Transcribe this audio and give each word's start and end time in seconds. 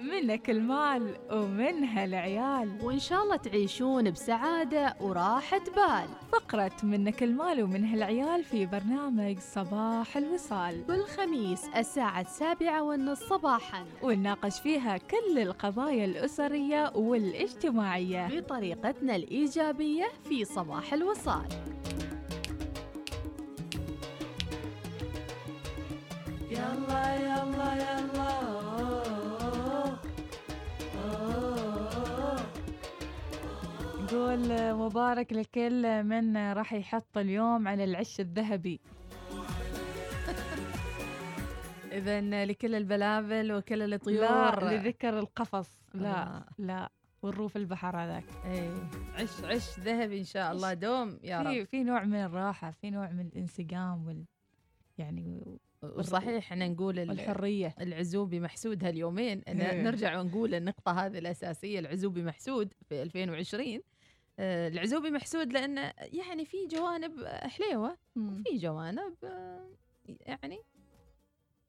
منك 0.00 0.50
المال 0.50 1.16
ومنها 1.32 2.04
العيال. 2.04 2.78
وإن 2.82 2.98
شاء 2.98 3.22
الله 3.22 3.36
تعيشون 3.36 4.10
بسعادة 4.10 4.96
وراحة 5.00 5.58
بال. 5.58 6.08
فقرة 6.32 6.72
منك 6.82 7.22
المال 7.22 7.62
ومنها 7.62 7.94
العيال 7.94 8.44
في 8.44 8.66
برنامج 8.66 9.38
صباح 9.38 10.16
الوصال. 10.16 10.86
كل 10.86 11.04
خميس 11.04 11.68
الساعة 11.76 12.20
السابعة 12.20 12.82
والنص 12.82 13.22
صباحا. 13.22 13.84
ونناقش 14.02 14.60
فيها 14.60 14.96
كل 14.96 15.38
القضايا 15.38 16.04
الأسرية 16.04 16.92
والاجتماعية. 16.94 18.40
بطريقتنا 18.40 19.16
الإيجابية 19.16 20.08
في 20.28 20.44
صباح 20.44 20.92
الوصال. 20.92 21.48
يلا 26.50 27.16
يلا 27.16 27.74
يلا. 27.74 28.51
نقول 34.22 34.74
مبارك 34.74 35.32
لكل 35.32 36.04
من 36.04 36.36
راح 36.36 36.72
يحط 36.72 37.18
اليوم 37.18 37.68
على 37.68 37.84
العش 37.84 38.20
الذهبي. 38.20 38.80
إذا 41.92 42.44
لكل 42.44 42.74
البلابل 42.74 43.52
وكل 43.52 43.94
الطيور. 43.94 44.64
لا 44.64 44.76
لذكر 44.76 45.18
القفص. 45.18 45.78
لا 45.94 46.36
آه. 46.36 46.44
لا 46.58 46.90
والروف 47.22 47.56
البحر 47.56 47.96
هذاك. 47.96 48.24
إيه. 48.44 48.70
عش 49.14 49.44
عش 49.44 49.80
ذهبي 49.80 50.18
إن 50.18 50.24
شاء 50.24 50.52
الله. 50.52 50.74
دوم 50.74 51.18
يا 51.22 51.42
رب. 51.42 51.64
في 51.64 51.84
نوع 51.84 52.04
من 52.04 52.24
الراحة 52.24 52.70
في 52.70 52.90
نوع 52.90 53.10
من 53.10 53.26
الانسجام 53.26 54.06
وال 54.06 54.24
يعني 54.98 55.58
وصحيح 55.82 56.52
إحنا 56.52 56.68
نقول 56.68 56.98
الحريه 56.98 57.74
العزوبي 57.80 58.40
محسود 58.40 58.84
هاليومين. 58.84 59.42
إيه. 59.48 59.82
نرجع 59.82 60.20
ونقول 60.20 60.54
النقطة 60.54 61.06
هذه 61.06 61.18
الأساسية 61.18 61.78
العزوبي 61.78 62.22
محسود 62.22 62.72
في 62.88 63.02
2020 63.02 63.74
آه، 63.74 63.91
العزوبي 64.38 65.10
محسود 65.10 65.52
لأنه 65.52 65.92
يعني 65.98 66.44
في 66.44 66.66
جوانب 66.66 67.24
حليوة 67.26 67.96
وفي 68.16 68.56
جوانب 68.56 69.14
آه، 69.24 69.66
يعني 70.20 70.58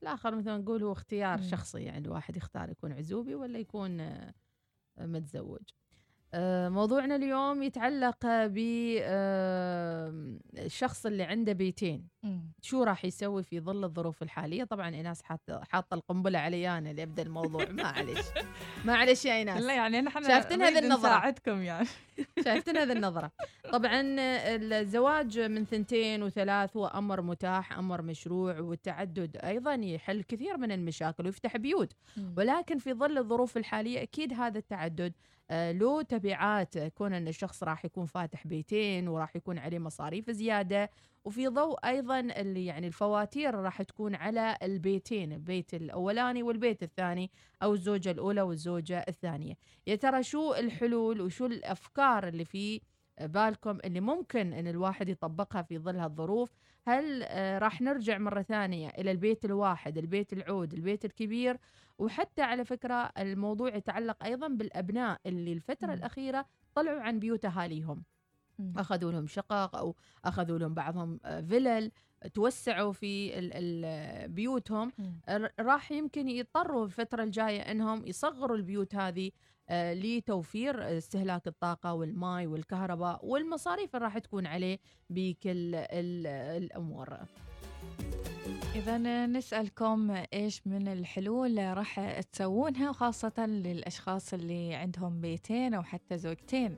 الآخر 0.04 0.36
مثل 0.36 0.50
ما 0.50 0.58
نقول 0.58 0.84
هو 0.84 0.92
اختيار 0.92 1.38
مم. 1.38 1.48
شخصي 1.48 1.82
يعني 1.84 2.06
الواحد 2.08 2.38
يختار 2.38 2.70
يكون 2.70 2.92
عزوبي 2.92 3.36
ولا 3.36 3.60
يكون 3.60 4.00
آه، 4.00 4.34
متزوج. 4.98 5.62
آه، 6.36 6.70
موضوعنا 6.70 7.16
اليوم 7.16 7.64
يتعلق 7.64 8.26
بالشخص 10.56 11.06
اللي 11.06 11.24
عنده 11.24 11.54
بيتين. 11.54 12.08
شو 12.62 12.84
راح 12.84 13.06
يسوي 13.06 13.44
في 13.44 13.60
ظل 13.60 13.84
الظروف 13.84 14.24
الحالية؟ 14.24 14.64
طبعا 14.64 14.96
إيناس 14.96 15.22
حاطة 15.24 15.94
القنبلة 15.94 16.40
علي 16.40 16.78
أنا 16.78 16.92
اللي 16.92 17.02
يبدأ 17.02 17.24
الموضوع. 17.24 17.66
معلش. 17.82 18.26
معلش 18.86 19.26
يا 19.26 19.34
إيناس. 19.34 19.64
لا 19.64 19.74
يعني 19.76 20.02
نحن 20.02 20.24
شايفتين 20.24 20.62
هذه 20.62 20.80
النظرة. 20.80 21.10
نساعدكم 21.10 21.62
يعني. 21.62 21.88
شايفتين 22.46 22.78
هذه 22.78 22.92
النظرة. 22.92 23.32
طبعا 23.72 24.02
الزواج 24.82 25.40
من 25.40 25.66
ثنتين 25.66 26.24
وثلاث 26.24 26.78
هو 26.78 26.88
أمر 26.88 27.22
متاح 27.22 27.78
أمر 27.78 28.02
مشروع 28.02 28.60
والتعدد 28.60 29.38
أيضا 29.38 29.74
يحل 29.74 30.24
كثير 30.24 30.58
من 30.58 30.72
المشاكل 30.72 31.26
ويفتح 31.26 31.58
بيوت. 31.58 31.94
ولكن 32.38 32.78
في 32.78 32.94
ظل 32.94 33.18
الظروف 33.18 33.58
الحالية 33.58 34.04
أكيد 34.04 34.34
هذا 34.34 34.58
التعدد 34.58 35.14
آه، 35.52 35.72
له 35.72 36.02
تبعات. 36.02 36.78
كون 36.78 37.14
أن 37.14 37.28
الشخص 37.28 37.64
راح 37.64 37.86
يكون 37.86 38.06
فاتح 38.06 38.48
بيتين 38.48 39.08
وراح 39.08 39.36
يكون 39.36 39.58
عليه 39.58 39.80
مصاريف 39.80 40.32
زيادة 40.32 40.90
وفي 41.26 41.48
ضوء 41.48 41.80
أيضا 41.86 42.20
اللي 42.20 42.66
يعني 42.66 42.88
الفواتير 42.88 43.56
راح 43.56 43.82
تكون 43.82 44.16
على 44.16 44.58
البيتين 44.64 45.32
البيت 45.34 45.74
الأولاني 45.74 46.44
والبيت 46.44 46.84
الثاني 46.84 47.32
أو 47.64 47.74
الزوجة 47.74 48.12
الأولى 48.12 48.42
والزوجة 48.42 49.06
الثانية. 49.08 49.54
يا 49.88 49.96
ترى 49.96 50.24
شو 50.24 50.54
الحلول 50.54 51.22
وشو 51.22 51.46
الأفكار 51.46 52.28
اللي 52.28 52.46
في 52.46 52.82
بالكم 53.22 53.78
اللي 53.86 54.02
ممكن 54.02 54.54
إن 54.54 54.68
الواحد 54.68 55.10
يطبقها 55.10 55.62
في 55.62 55.78
ظل 55.80 55.96
هالظروف؟ 56.00 56.52
هل 56.88 57.24
آه، 57.24 57.58
راح 57.58 57.82
نرجع 57.82 58.18
مرة 58.18 58.42
ثانية 58.42 58.88
إلى 58.90 59.12
البيت 59.12 59.46
الواحد 59.46 59.98
البيت 59.98 60.34
العود 60.34 60.74
البيت 60.74 61.06
الكبير؟ 61.06 61.58
وحتى 61.98 62.42
على 62.42 62.66
فكرة 62.66 63.12
الموضوع 63.18 63.76
يتعلق 63.76 64.24
أيضا 64.24 64.48
بالأبناء 64.48 65.20
اللي 65.26 65.54
الفترة 65.54 65.88
م. 65.88 65.94
الأخيرة 65.94 66.46
طلعوا 66.76 67.02
عن 67.02 67.20
بيوت 67.20 67.46
أهاليهم. 67.46 68.04
م. 68.60 68.80
أخذوا 68.80 69.12
لهم 69.12 69.28
شقق 69.28 69.76
أو 69.76 69.96
أخذوا 70.26 70.58
لهم 70.60 70.74
بعضهم 70.74 71.20
آه، 71.26 71.42
فلل 71.42 71.92
توسعوا 72.34 72.92
في 72.92 73.40
ال 73.40 73.52
ال 73.54 74.30
بيوتهم. 74.30 74.92
راح 75.60 75.92
يمكن 75.92 76.30
يضطروا 76.30 76.86
الفترة 76.86 77.24
الجاية 77.24 77.60
أنهم 77.62 78.08
يصغروا 78.08 78.58
البيوت 78.58 78.96
هذه 78.96 79.32
آه، 79.70 79.94
لتوفير 79.94 80.98
استهلاك 80.98 81.48
الطاقة 81.48 81.94
والماء 81.94 82.48
والكهرباء 82.48 83.26
والمصاريف 83.26 83.96
اللي 83.96 84.06
راح 84.06 84.18
تكون 84.18 84.46
عليه 84.46 84.80
بكل 85.10 85.76
الأمور. 85.76 87.18
إذا 88.76 88.98
نسألكم 89.26 90.12
إيش 90.34 90.68
من 90.68 90.88
الحلول 90.88 91.78
راح 91.78 92.20
تسوونها 92.22 92.92
خاصة 92.92 93.46
للأشخاص 93.46 94.34
اللي 94.34 94.76
عندهم 94.76 95.22
بيتين 95.22 95.74
أو 95.74 95.84
حتى 95.84 96.18
زوجتين. 96.18 96.78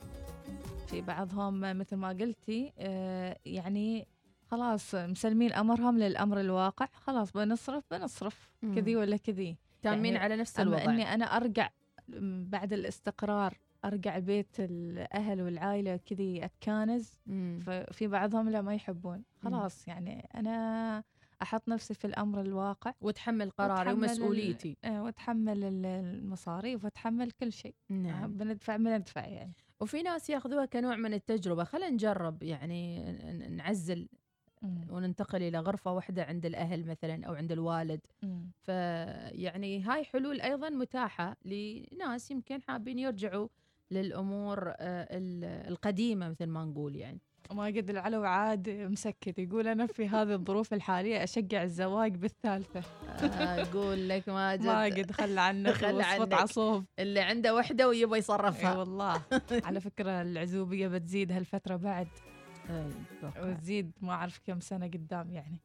في 0.96 1.02
بعضهم 1.02 1.60
مثل 1.60 1.96
ما 1.96 2.10
قلتي 2.10 2.74
آه، 2.78 3.38
يعني 3.46 4.08
خلاص 4.46 4.96
مسلمين 4.96 5.54
أمرهم 5.54 5.98
للأمر 5.98 6.40
الواقع 6.40 6.88
خلاص 6.94 7.32
بنصرف 7.32 7.84
بنصرف 7.92 8.52
كذي 8.62 8.96
ولا 8.96 9.18
كذي. 9.18 9.58
تأمين 9.82 10.06
يعني 10.14 10.18
على 10.18 10.36
نفس 10.36 10.60
الوضع. 10.60 10.84
إني 10.84 11.14
أنا 11.14 11.26
أرجع 11.26 11.70
بعد 12.48 12.74
الاستقرار 12.74 13.58
أرجع 13.86 14.20
بيت 14.20 14.60
الأهل 14.60 15.42
والعائلة 15.42 15.98
كذي 15.98 16.46
اتكانز 16.46 17.20
ففي 17.62 18.08
بعضهم 18.08 18.50
لا 18.50 18.62
ما 18.62 18.76
يحبون. 18.76 19.24
خلاص 19.44 19.88
يعني 19.88 20.30
أنا 20.36 21.04
أحط 21.42 21.70
نفسي 21.70 21.94
في 21.94 22.06
الأمر 22.06 22.42
الواقع. 22.42 22.94
واتحمل 23.02 23.50
قراري 23.50 23.94
ومسؤوليتي. 23.94 24.78
إيه، 24.86 25.02
واتحمل 25.02 25.86
المصاريف 25.86 26.84
واتحمل 26.84 27.32
كل 27.32 27.52
شيء. 27.52 27.76
نعم. 27.90 28.38
بندفع 28.38 28.76
بندفع 28.78 29.26
يعني. 29.26 29.54
وفي 29.80 30.02
ناس 30.04 30.30
ياخذوها 30.30 30.66
كنوع 30.66 30.96
من 30.96 31.14
التجربة. 31.14 31.64
خلينا 31.64 31.90
نجرب 31.90 32.44
يعني 32.44 33.12
نعزل 33.50 34.08
وننتقل 34.90 35.44
إلى 35.44 35.60
غرفة 35.60 35.92
واحدة 35.94 36.24
عند 36.24 36.46
الأهل 36.46 36.86
مثلا 36.86 37.26
أو 37.26 37.34
عند 37.34 37.52
الوالد. 37.52 38.00
فيعني 38.62 39.82
هاي 39.82 40.04
حلول 40.04 40.42
أيضا 40.42 40.70
متاحة 40.70 41.38
لناس 41.46 42.32
يمكن 42.32 42.62
حابين 42.62 43.00
يرجعوا 43.00 43.48
للأمور 43.92 44.70
آه، 44.70 45.08
القديمة 45.68 46.30
مثل 46.30 46.46
ما 46.46 46.66
نقول 46.66 46.96
يعني. 46.96 47.20
ما 47.52 47.66
قد 47.66 47.90
العلو 47.90 48.24
عاد 48.24 48.70
مسكت. 48.70 49.40
يقول 49.40 49.68
أنا 49.68 49.86
في 49.86 50.08
هذه 50.10 50.34
الظروف 50.34 50.74
الحالية 50.74 51.24
أشجع 51.24 51.64
الزواج 51.64 52.16
بالثالثة. 52.16 52.82
أقول 53.62 54.10
لك 54.10 54.30
ماجد 54.30 54.66
ما 54.66 54.84
قد 54.98 55.12
خلى 55.12 55.42
عنك 55.42 55.72
خلى 55.72 56.04
عنك. 56.04 56.34
عصوب. 56.34 56.86
اللي 57.00 57.20
عنده 57.20 57.56
وحدة 57.56 57.88
ويبغى 57.88 58.20
يصرفها. 58.20 58.72
إي 58.74 58.78
والله. 58.78 59.22
على 59.66 59.80
فكرة 59.82 60.22
العزوبية 60.22 60.88
بتزيد 60.88 61.32
هالفترة 61.32 61.76
بعد. 61.76 62.08
وتزيد 63.42 63.92
ما 64.02 64.14
أعرف 64.14 64.42
كم 64.46 64.60
سنة 64.60 64.86
قدام 64.88 65.32
يعني. 65.32 65.58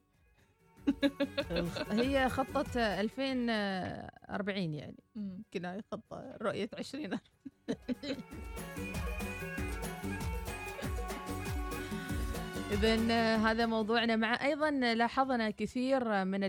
هي 1.90 2.28
خطة 2.28 2.78
2040 3.00 4.74
يعني. 4.74 4.96
كنا 5.54 5.82
خطة 5.92 6.36
رؤية 6.42 6.68
20 6.78 7.10
إذا 12.70 13.36
هذا 13.36 13.66
موضوعنا 13.66 14.16
مع 14.16 14.44
أيضا 14.44 14.70
لاحظنا 14.70 15.50
كثير 15.50 16.24
من 16.24 16.40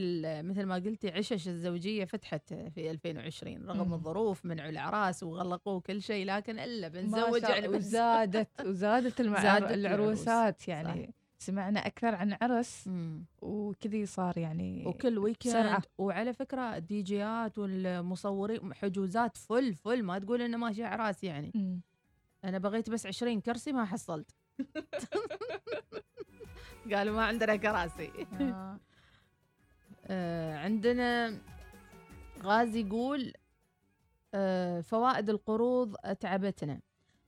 مثل 0.47 0.63
ما 0.63 0.75
قلتي 0.75 1.09
عشش 1.09 1.47
الزوجية 1.47 2.05
فتحت 2.05 2.53
في 2.53 2.91
2020 2.91 3.67
رغم 3.67 3.87
مم. 3.87 3.93
الظروف 3.93 4.45
منعوا 4.45 4.69
الأعراس 4.69 5.23
وغلقوا 5.23 5.79
كل 5.79 6.01
شيء 6.01 6.25
لكن 6.25 6.59
إلا 6.59 6.87
بنزوج 6.87 7.43
يعني 7.49 7.67
وزادت 7.67 8.65
وزادت 8.65 9.21
المعر... 9.21 9.69
العروسات 9.69 10.67
يعني. 10.67 11.13
سمعنا 11.39 11.87
أكثر 11.87 12.15
عن 12.15 12.37
عرس 12.41 12.89
وكذي 13.41 14.05
صار 14.05 14.37
يعني 14.37 14.83
وكل 14.85 15.17
weekend 15.17 15.81
وعلى 15.97 16.33
فكرة 16.33 16.77
الدي 16.77 17.01
جيات 17.01 17.57
والمصورين 17.57 18.73
حجوزات 18.73 19.37
full 19.37 19.73
full 19.73 20.03
ما 20.03 20.19
تقول 20.19 20.41
إنه 20.41 20.57
ماشي 20.57 20.85
أعراس 20.85 21.23
يعني 21.23 21.51
مم. 21.55 21.81
أنا 22.43 22.57
بغيت 22.57 22.89
بس 22.89 23.05
20 23.05 23.41
كرسي 23.41 23.71
ما 23.71 23.85
حصلت 23.85 24.31
قالوا 26.93 27.15
ما 27.15 27.25
عندنا 27.25 27.55
كراسي. 27.55 28.11
آه. 28.41 28.79
آه 30.07 30.57
عندنا 30.57 31.37
غازي 32.43 32.81
يقول 32.81 33.33
آه 34.33 34.81
فوائد 34.81 35.29
القروض 35.29 35.95
أتعبتنا 36.05 36.79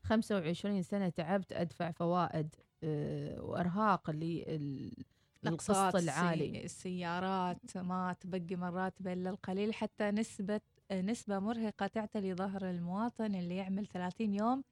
25 0.03 0.81
سنة 0.83 1.09
تعبت 1.09 1.53
أدفع 1.53 1.91
فوائد 1.91 2.55
آه 2.83 3.41
وأرهاق 3.41 4.11
للقسط 4.11 5.95
العالي. 5.95 6.63
السيارات 6.63 7.77
ما 7.77 8.15
تبقي 8.21 8.55
مرات 8.55 8.93
إلا 9.01 9.29
القليل 9.29 9.73
حتى 9.73 10.11
نسبة 10.11 10.61
نسبة 10.91 11.39
مرهقة 11.39 11.87
تعتلي 11.87 12.33
ظهر 12.33 12.69
المواطن 12.69 13.35
اللي 13.35 13.55
يعمل 13.55 13.87
30 13.87 14.33
يوم 14.33 14.63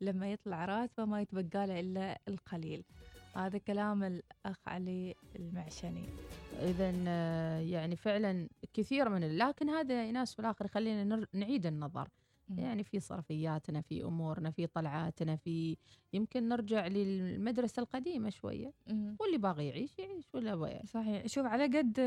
لما 0.00 0.32
يطلع 0.32 0.64
راتبه 0.64 1.04
ما 1.04 1.20
يتبقى 1.20 1.66
له 1.66 1.80
إلا 1.80 2.18
القليل. 2.28 2.84
هذا 3.36 3.58
كلام 3.58 4.04
الأخ 4.04 4.68
علي 4.68 5.14
المعشني. 5.36 6.08
إذا 6.60 6.92
آه، 7.08 7.58
يعني 7.58 7.96
فعلا 7.96 8.48
كثير 8.72 9.08
من 9.08 9.38
لكن 9.38 9.68
هذا 9.70 10.10
ناس 10.10 10.34
في 10.34 10.40
الآخر 10.40 10.68
خلينا 10.68 11.26
نعيد 11.32 11.66
النظر. 11.66 12.08
يعني 12.58 12.84
في 12.84 13.00
صرفياتنا 13.00 13.80
في 13.80 14.04
أمورنا 14.04 14.50
في 14.50 14.66
طلعاتنا 14.66 15.36
في 15.36 15.76
يمكن 16.12 16.48
نرجع 16.48 16.86
للمدرسة 16.86 17.80
القديمة 17.82 18.30
شوية. 18.30 18.72
واللي 19.20 19.38
باغي 19.38 19.68
يعيش 19.68 19.98
يعيش 19.98 20.34
ولا 20.34 20.54
باغي 20.54 20.80
صحيح. 20.86 21.26
شوف 21.26 21.46
على 21.46 21.64
قد 21.78 22.00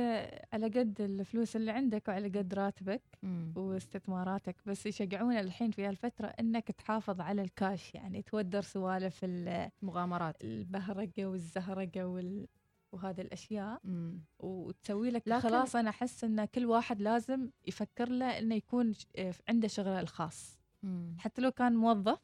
على 0.54 0.68
قد 0.68 1.02
الفلوس 1.02 1.56
اللي 1.56 1.72
عندك 1.72 2.08
وعلى 2.08 2.28
قد 2.28 2.54
راتبك 2.54 3.02
مم. 3.24 3.54
واستثماراتك 3.56 4.56
بس 4.66 4.86
يشجعونا 4.86 5.40
الحين 5.40 5.72
في 5.72 5.86
هالفترة 5.86 6.28
إنك 6.28 6.68
تحافظ 6.72 7.22
على 7.22 7.42
الكاش 7.42 7.96
يعني 7.96 8.22
تودر 8.22 8.62
سوالف 8.62 9.20
المغامرات 9.24 10.44
البهرقه 10.44 11.26
والزهرقه 11.26 12.06
وال 12.06 12.48
وهذه 12.96 13.22
الأشياء 13.22 13.80
مم. 13.84 14.22
وتسوي 14.40 15.12
لك 15.12 15.28
لكن 15.28 15.40
خلاص 15.40 15.76
أنا 15.76 15.90
أحس 15.90 16.24
إن 16.24 16.46
كل 16.46 16.66
واحد 16.66 17.02
لازم 17.02 17.50
يفكر 17.68 18.10
له 18.10 18.40
إنه 18.40 18.56
يكون 18.56 18.94
آه، 19.16 19.34
عنده 19.50 19.68
شغله 19.68 20.00
الخاص 20.00 20.60
مم. 20.84 21.16
حتى 21.20 21.42
لو 21.42 21.52
كان 21.52 21.76
موظف 21.76 22.20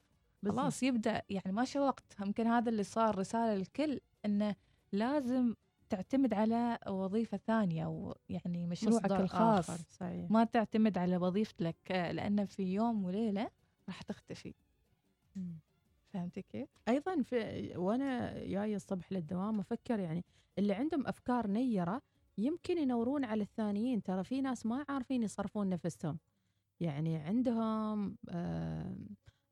خلاص 0.45 0.83
يبدأ 0.83 1.21
يعني 1.29 1.51
ماشي 1.51 1.79
وقت 1.79 2.15
يمكن 2.19 2.47
هذا 2.47 2.69
اللي 2.69 2.83
صار 2.83 3.17
رسالة 3.17 3.55
للكل 3.55 3.99
إنه 4.25 4.55
لازم 4.91 5.55
تعتمد 5.89 6.33
على 6.33 6.79
وظيفة 6.87 7.37
ثانية 7.37 7.85
ويعني 7.85 8.65
مشروعك 8.65 9.11
الخاص 9.11 9.69
آخر. 9.69 9.81
صحيح. 9.89 10.31
ما 10.31 10.43
تعتمد 10.43 10.97
على 10.97 11.17
وظيفتك 11.17 11.75
لأن 11.89 12.45
في 12.45 12.63
يوم 12.63 13.05
وليلة 13.05 13.49
راح 13.87 14.01
تختفي 14.01 14.53
مم. 15.35 15.59
فهمتي 16.13 16.41
كيف؟ 16.41 16.69
أيضا 16.87 17.21
في 17.21 17.71
وأنا 17.77 18.33
جاية 18.45 18.75
الصبح 18.75 19.11
للدوام 19.11 19.59
أفكر 19.59 19.99
يعني 19.99 20.25
اللي 20.59 20.73
عندهم 20.73 21.07
أفكار 21.07 21.47
نيرة 21.47 22.01
يمكن 22.37 22.77
ينورون 22.77 23.25
على 23.25 23.43
الثانيين. 23.43 24.03
ترى 24.03 24.23
في 24.23 24.41
ناس 24.41 24.65
ما 24.65 24.85
عارفين 24.89 25.23
يصرفون 25.23 25.69
نفسهم. 25.69 26.19
يعني 26.79 27.17
عندهم 27.17 28.17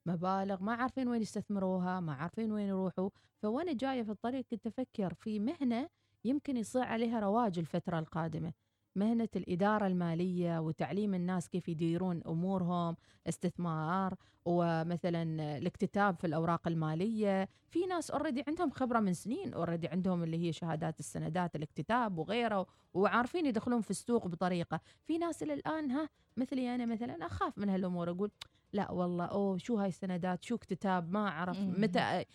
مبالغ 0.06 0.64
ما 0.64 0.74
عارفين 0.74 1.08
وين 1.08 1.22
يستثمروها 1.22 2.00
ما 2.00 2.14
عارفين 2.14 2.52
وين 2.52 2.68
يروحوا. 2.68 3.10
فوأنا 3.42 3.74
جاية 3.74 4.04
في 4.04 4.12
الطريق 4.12 4.46
كنت 4.52 4.68
أفكر 4.68 5.14
في 5.14 5.40
مهنة 5.40 5.90
يمكن 6.26 6.58
يصير 6.58 6.82
عليها 6.82 7.20
رواج 7.20 7.60
الفترة 7.60 8.00
القادمة. 8.00 8.54
مهنة 8.96 9.30
الإدارة 9.36 9.88
المالية 9.88 10.60
وتعليم 10.60 11.14
الناس 11.14 11.50
كيف 11.50 11.70
يديرون 11.70 12.22
أمورهم 12.28 12.96
استثمار 13.28 14.16
ومثلا 14.46 15.24
الاكتتاب 15.58 16.16
في 16.20 16.28
الأوراق 16.28 16.68
المالية. 16.68 17.50
في 17.70 17.86
ناس 17.86 18.12
already 18.12 18.44
عندهم 18.48 18.70
خبرة 18.70 19.00
من 19.00 19.14
سنين 19.14 19.54
already 19.54 19.88
عندهم 19.88 20.24
اللي 20.24 20.48
هي 20.48 20.54
شهادات 20.54 21.00
السندات 21.00 21.56
الاكتتاب 21.56 22.18
وغيره 22.18 22.68
وعارفين 22.94 23.46
يدخلون 23.46 23.82
في 23.82 23.92
السوق 23.92 24.28
بطريقة. 24.28 24.80
في 25.04 25.18
ناس 25.18 25.44
إلى 25.44 25.54
الآن 25.54 25.92
ها 25.92 26.10
مثلي 26.38 26.76
أنا 26.76 26.86
مثلا 26.86 27.26
أخاف 27.26 27.58
من 27.58 27.70
هالأمور 27.70 28.10
أقول 28.10 28.32
لا 28.74 28.92
والله 28.92 29.26
أوه 29.26 29.58
شو 29.58 29.78
هاي 29.78 29.88
السندات؟ 29.88 30.44
شو 30.44 30.58
كتاب؟ 30.58 31.12
ما 31.12 31.28
أعرف. 31.28 31.60
متى 31.60 32.26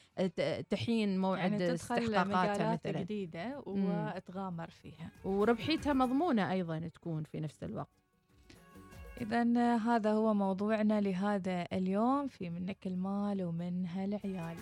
تحين 0.70 1.19
موعد 1.19 1.52
يعني 1.52 1.75
استحقاقاتها 1.75 2.72
مثلا. 2.72 3.00
جديدة 3.00 3.62
وتغامر 3.66 4.70
فيها. 4.70 5.10
وربحيتها 5.25 5.92
مضمونة 5.92 6.52
أيضا 6.52 6.78
تكون 6.94 7.22
في 7.22 7.40
نفس 7.40 7.64
الوقت. 7.64 7.88
اذا 9.20 9.76
هذا 9.76 10.12
هو 10.12 10.34
موضوعنا 10.34 11.00
لهذا 11.00 11.66
اليوم 11.72 12.28
في 12.28 12.50
منك 12.50 12.87
المال 12.87 13.44
ومنها 13.44 14.04
العيال. 14.04 14.56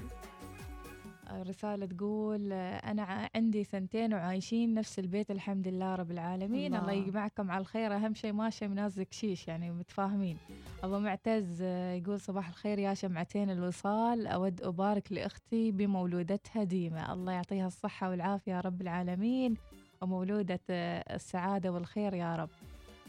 رسالة 1.32 1.86
تقول 1.86 2.52
أنا 2.52 3.28
عندي 3.34 3.64
سنتين 3.64 4.14
وعايشين 4.14 4.74
نفس 4.74 4.98
البيت 4.98 5.30
الحمد 5.30 5.68
لله 5.68 5.94
رب 5.94 6.10
العالمين. 6.10 6.74
الله, 6.74 6.80
الله 6.80 6.92
يجمعكم 6.92 7.50
على 7.50 7.60
الخير. 7.60 7.96
أهم 7.96 8.14
شيء 8.14 8.32
ما 8.32 8.50
مناز 8.62 9.00
كشيش 9.00 9.48
يعني 9.48 9.70
متفاهمين. 9.70 10.38
أبو 10.82 10.98
معتز 10.98 11.62
يقول 11.62 12.20
صباح 12.20 12.48
الخير 12.48 12.78
يا 12.78 12.94
شمعتين 12.94 13.50
الوصال. 13.50 14.26
أود 14.26 14.62
أبارك 14.62 15.12
لأختي 15.12 15.72
بمولودتها 15.72 16.64
ديمة 16.64 17.12
الله 17.12 17.32
يعطيها 17.32 17.66
الصحة 17.66 18.10
والعافية 18.10 18.52
يا 18.52 18.60
رب 18.60 18.80
العالمين. 18.80 19.56
ومولودة 20.00 20.60
السعادة 20.70 21.72
والخير 21.72 22.14
يا 22.14 22.36
رب. 22.36 22.50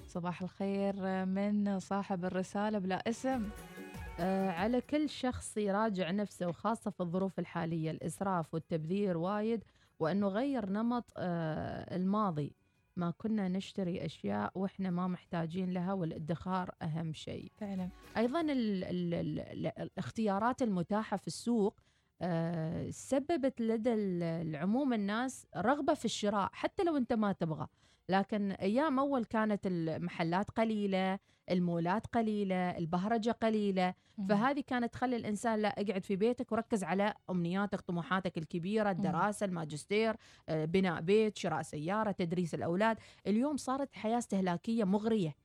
صباح 0.08 0.42
الخير 0.42 1.26
من 1.26 1.80
صاحب 1.80 2.26
الرسالة 2.26 2.80
بلا 2.80 3.10
اسم. 3.10 3.30
آه 3.30 3.73
على 4.20 4.82
كل 4.82 5.10
شخص 5.10 5.58
يراجع 5.58 6.12
نفسه 6.12 6.48
وخاصة 6.48 6.92
في 6.92 7.02
الظروف 7.02 7.40
الحالية. 7.40 7.92
الإسراف 7.92 8.54
والتبذير 8.54 9.18
وايد 9.18 9.64
وأنه 10.00 10.28
غير 10.28 10.70
نمط 10.70 11.12
آه 11.18 11.96
الماضي. 11.96 12.56
ما 12.96 13.12
كنا 13.12 13.48
نشتري 13.48 14.06
أشياء 14.06 14.52
وإحنا 14.56 14.90
ما 14.92 15.08
محتاجين 15.08 15.74
لها 15.74 15.94
والادخار 15.94 16.72
أهم 16.82 17.14
شيء. 17.14 17.52
فعلا. 17.58 17.90
أيضا 18.18 18.42
ال 18.42 18.84
ال 18.84 19.14
ال 19.14 19.68
الاختيارات 19.82 20.62
المتاحة 20.62 21.18
في 21.18 21.28
السوق 21.28 21.80
آه 22.22 22.90
سببت 22.90 23.62
لدى 23.62 23.94
العموم 23.94 24.94
الناس 24.94 25.48
رغبة 25.58 25.94
في 25.94 26.06
الشراء 26.06 26.50
حتى 26.54 26.84
لو 26.84 26.98
أنت 26.98 27.14
ما 27.14 27.32
تبغى. 27.32 27.68
لكن 28.10 28.52
أيام 28.52 29.00
أول 29.00 29.26
كانت 29.26 29.68
المحلات 29.68 30.50
قليلة 30.52 31.20
المولات 31.52 32.08
قليلة 32.08 32.78
البهرجة 32.78 33.32
قليلة. 33.32 33.94
فهذه 34.30 34.64
كانت 34.68 34.94
تخلي 34.94 35.16
الإنسان 35.16 35.60
لا 35.60 35.82
اقعد 35.82 36.06
في 36.06 36.16
بيتك 36.16 36.52
وركز 36.52 36.84
على 36.84 37.14
أمنياتك 37.30 37.82
طموحاتك 37.82 38.38
الكبيرة 38.38 38.92
الدراسة 38.92 39.46
الماجستير 39.46 40.16
آه، 40.50 40.66
بناء 40.66 41.02
بيت 41.02 41.38
شراء 41.38 41.62
سيارة 41.62 42.12
تدريس 42.12 42.54
الأولاد. 42.54 42.98
اليوم 43.28 43.58
صارت 43.58 43.96
حياة 43.96 44.18
استهلاكية 44.18 44.84
مغرية. 44.84 45.36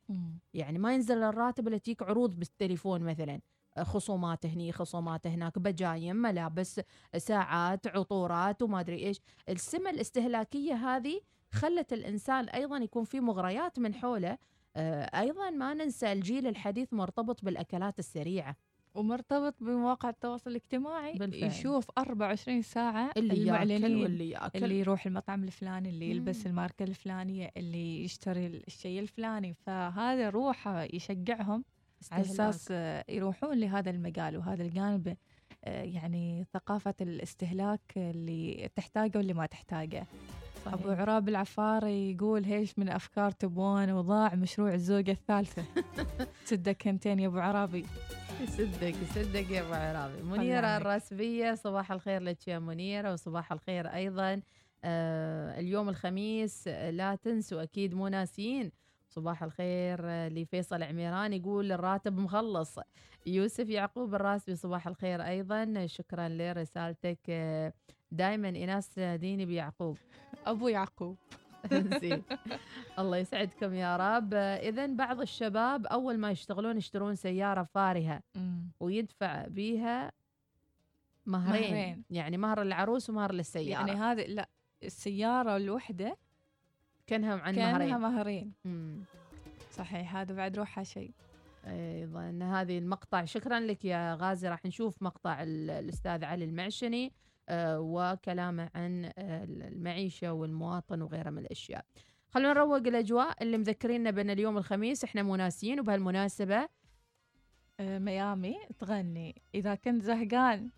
يعني 0.55 0.79
ما 0.79 0.95
ينزل 0.95 1.23
الراتب 1.23 1.69
الا 1.69 1.79
تجيك 1.79 2.03
عروض 2.03 2.39
بالتليفون 2.39 3.03
مثلا. 3.03 3.41
آه، 3.77 3.83
خصومات 3.83 4.47
هني 4.47 4.73
خصومات 4.73 5.27
هناك 5.27 5.59
بجايم 5.59 6.17
ملابس 6.17 6.81
ساعات 7.17 7.87
عطورات 7.87 8.63
وما 8.63 8.81
أدري 8.81 9.07
إيش. 9.07 9.21
السمة 9.49 9.91
الاستهلاكية 9.91 10.75
هذه 10.75 11.21
خلت 11.50 11.93
الإنسان 11.93 12.49
أيضا 12.49 12.77
يكون 12.77 13.05
في 13.05 13.21
مغريات 13.21 13.79
من 13.79 13.95
حوله 13.95 14.39
آه، 14.77 15.21
أيضا 15.21 15.50
ما 15.50 15.75
ننسى 15.75 16.12
الجيل 16.12 16.47
الحديث 16.47 16.93
مرتبط 16.93 17.45
بالأكلات 17.45 17.99
السريعة. 17.99 18.56
ومرتبط 18.95 19.55
بمواقع 19.61 20.09
التواصل 20.09 20.50
الاجتماعي. 20.50 21.12
بالفعل. 21.12 21.43
يشوف 21.43 21.90
24 21.99 22.62
ساعة 22.62 23.11
اللي 23.17 23.35
المعلنين 23.35 24.02
واللي 24.02 24.31
ياكل. 24.31 24.64
اللي 24.64 24.81
يروح 24.81 25.07
المطعم 25.07 25.45
الفلاني 25.45 25.88
اللي 25.88 26.11
يلبس 26.11 26.47
الماركة 26.47 26.83
الفلانية 26.83 27.50
اللي 27.57 28.05
يشتري 28.05 28.47
الشيء 28.47 29.00
الفلاني. 29.00 29.55
فهذا 29.55 30.31
روحه 30.31 30.83
يشجعهم 30.83 31.64
على 32.12 32.23
أساس 32.23 32.71
يروحون 33.09 33.59
لهذا 33.59 33.90
المجال 33.90 34.37
وهذا 34.37 34.62
الجانب 34.62 35.17
آه، 35.64 35.83
يعني 35.83 36.47
ثقافة 36.52 36.95
الاستهلاك 37.00 37.93
اللي 37.97 38.71
تحتاجه 38.76 39.19
واللي 39.19 39.35
ما 39.35 39.47
تحتاجه. 39.47 40.07
أبو 40.75 40.91
عراب 40.91 41.29
العفاري 41.29 42.13
يقول 42.13 42.45
هيش 42.45 42.79
من 42.79 42.89
أفكار 42.89 43.31
تبون 43.31 43.91
وضاع 43.91 44.35
مشروع 44.35 44.75
الزوجة 44.75 45.11
الثالثة. 45.11 45.65
سدك 46.45 46.83
كنتين 46.83 47.19
يا 47.21 47.27
أبو 47.27 47.39
عرابي. 47.39 47.87
يسدك 48.41 48.95
يسدك 49.03 49.51
يا 49.51 49.61
أبو 49.61 49.73
عرابي. 49.73 50.23
منيرة 50.23 50.77
الراسبية 50.77 51.55
صباح 51.55 51.93
الخير 51.93 52.23
لك 52.23 52.49
يا 52.49 52.59
منيرة 52.59 53.13
وصباح 53.13 53.53
الخير 53.53 53.87
أيضا. 53.87 54.41
آه 54.85 55.61
اليوم 55.61 55.89
الخميس 55.89 56.69
لا 56.69 57.15
تنسوا 57.15 57.63
أكيد 57.63 57.95
مو 57.95 58.09
ناسيين. 58.09 58.73
صباح 59.09 59.43
الخير 59.43 60.07
لفيصل 60.29 60.83
عميران 60.83 61.33
يقول 61.33 61.73
الراتب 61.73 62.19
مخلص. 62.19 62.79
يوسف 63.27 63.69
يعقوب 63.69 64.15
الراسبي 64.15 64.57
صباح 64.57 64.87
الخير 64.87 65.23
أيضا. 65.23 65.87
شكرا 65.87 66.29
لرسالتك 66.29 67.31
دائما 68.12 68.49
ايناس 68.49 68.99
ديني 68.99 69.47
بيعقوب. 69.47 69.99
أبو 70.47 70.69
يعقوب. 70.69 71.17
زين. 72.00 72.23
الله 72.99 73.17
يسعدكم 73.17 73.75
يا 73.75 73.97
رب. 73.97 74.35
اذا 74.35 74.87
بعض 74.87 75.21
الشباب 75.21 75.87
أول 75.87 76.19
ما 76.19 76.31
يشتغلون 76.31 76.77
يشترون 76.77 77.15
سيارة 77.15 77.62
فارهة 77.62 78.21
ويدفع 78.81 79.47
بيها 79.47 80.12
مهرين, 81.27 81.71
مهرين. 81.71 82.05
يعني 82.11 82.37
مهر 82.37 82.62
العروس 82.62 83.11
ومهر 83.11 83.33
للسيارة. 83.33 83.87
يعني 83.87 84.00
هذه 84.00 84.27
لا 84.27 84.49
السيارة 84.83 85.57
الوحدة 85.57 86.17
كأنها 87.07 87.37
عن 87.37 87.55
كأنها 87.55 87.99
مهرين. 87.99 88.53
مهرين. 88.65 89.05
صحيح 89.71 90.17
هذا 90.17 90.35
بعد 90.35 90.57
روحها 90.57 90.85
شيء. 90.85 91.11
أيضا 91.67 92.38
هذه 92.43 92.79
المقطع. 92.79 93.25
شكرا 93.25 93.61
لك 93.61 93.85
يا 93.85 94.15
غازي 94.15 94.49
راح 94.49 94.65
نشوف 94.65 95.03
مقطع 95.03 95.43
الأستاذ 95.43 96.25
علي 96.25 96.45
المعشني. 96.45 97.12
وكلامه 97.50 98.71
عن 98.75 99.05
آه، 99.19 99.45
المعيشة 99.45 100.33
والمواطن 100.33 101.02
وغيرها 101.02 101.31
من 101.31 101.38
الأشياء. 101.38 101.85
خلونا 102.31 102.52
نروق 102.52 102.76
الأجواء 102.76 103.43
اللي 103.43 103.59
مذكريننا 103.59 104.11
بأن 104.11 104.31
اليوم 104.31 104.59
الخميس 104.59 105.05
إحنا 105.05 105.23
مو 105.23 105.37
ناسيين 105.37 105.81
وبهالمناسبه 105.81 106.69
آه، 107.81 107.99
ميامي 107.99 108.57
تغني. 108.78 109.43
إذا 109.55 109.75
كنت 109.75 110.02
زهقان 110.02 110.69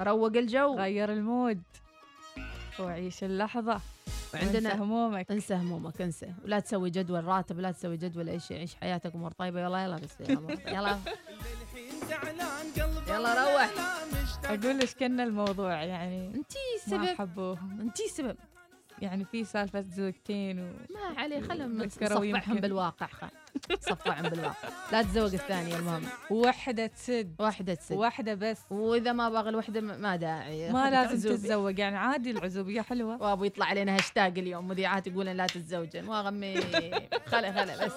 روق 0.00 0.36
الجو. 0.36 0.74
غير 0.76 1.12
المود. 1.12 1.62
وعيش 2.80 3.24
اللحظة. 3.24 3.80
وعندنا 4.34 4.68
وانسى 4.68 4.82
همومك. 4.82 5.30
انسى 5.30 5.54
همومك 5.54 6.00
انسى. 6.02 6.34
ولا 6.44 6.60
تسوي 6.60 6.90
جدول 6.90 7.24
راتب 7.24 7.60
لا 7.60 7.72
تسوي 7.72 7.96
جدول 7.96 8.28
اي 8.28 8.40
شيء 8.40 8.58
عيش 8.58 8.74
حياتك 8.74 9.14
أمور 9.14 9.32
طيبة. 9.32 9.60
يلا 9.60 9.84
يلا 9.84 9.96
بس 9.96 10.20
يلا 10.20 10.52
يلا. 10.68 10.98
يلا 13.08 13.54
روح. 13.54 13.70
أقول 14.44 14.80
إيش 14.80 14.94
كنا 14.94 15.24
الموضوع 15.24 15.82
يعني 15.82 16.26
انتي 16.26 16.58
ما 16.88 16.96
السبب 16.96 17.18
حبوهم. 17.18 17.80
انتي 17.80 18.04
السبب 18.04 18.36
يعني 19.02 19.24
في 19.24 19.44
سالفة 19.44 19.80
زوجتين 19.80 20.58
و... 20.58 20.72
ما 20.90 21.20
عليه 21.20 21.40
خلهم 21.40 21.82
نصفعهم. 21.82 22.56
بالواقع 22.60 23.06
خل 23.06 23.28
صفعهم 23.80 24.28
بالواقع. 24.28 24.68
لا 24.92 25.02
تزوج 25.02 25.34
الثانية 25.34 25.76
المهم. 25.76 26.02
وحدة 26.30 26.86
تسد 26.86 27.34
واحدة 27.38 27.74
تسد 27.74 27.96
واحدة 27.96 28.34
بس. 28.34 28.58
وإذا 28.70 29.12
ما 29.12 29.28
باغي 29.28 29.48
الوحدة 29.48 29.80
م- 29.80 30.00
ما 30.00 30.16
داعي. 30.16 30.72
ما 30.72 30.90
لازم. 30.90 31.30
تتزوج. 31.30 31.78
يعني 31.78 31.96
عادي 31.96 32.30
العزوبية 32.30 32.80
حلوة. 32.80 33.22
وأبو 33.22 33.44
يطلع 33.44 33.66
علينا 33.66 33.94
هاشتاج 33.94 34.38
اليوم. 34.38 34.68
مذيعات 34.68 35.06
يقولن 35.06 35.36
لا 35.36 35.46
تتزوجن. 35.46 36.08
وأغمي. 36.08 36.60
خلا 37.26 37.52
خلا 37.52 37.86
بس. 37.86 37.92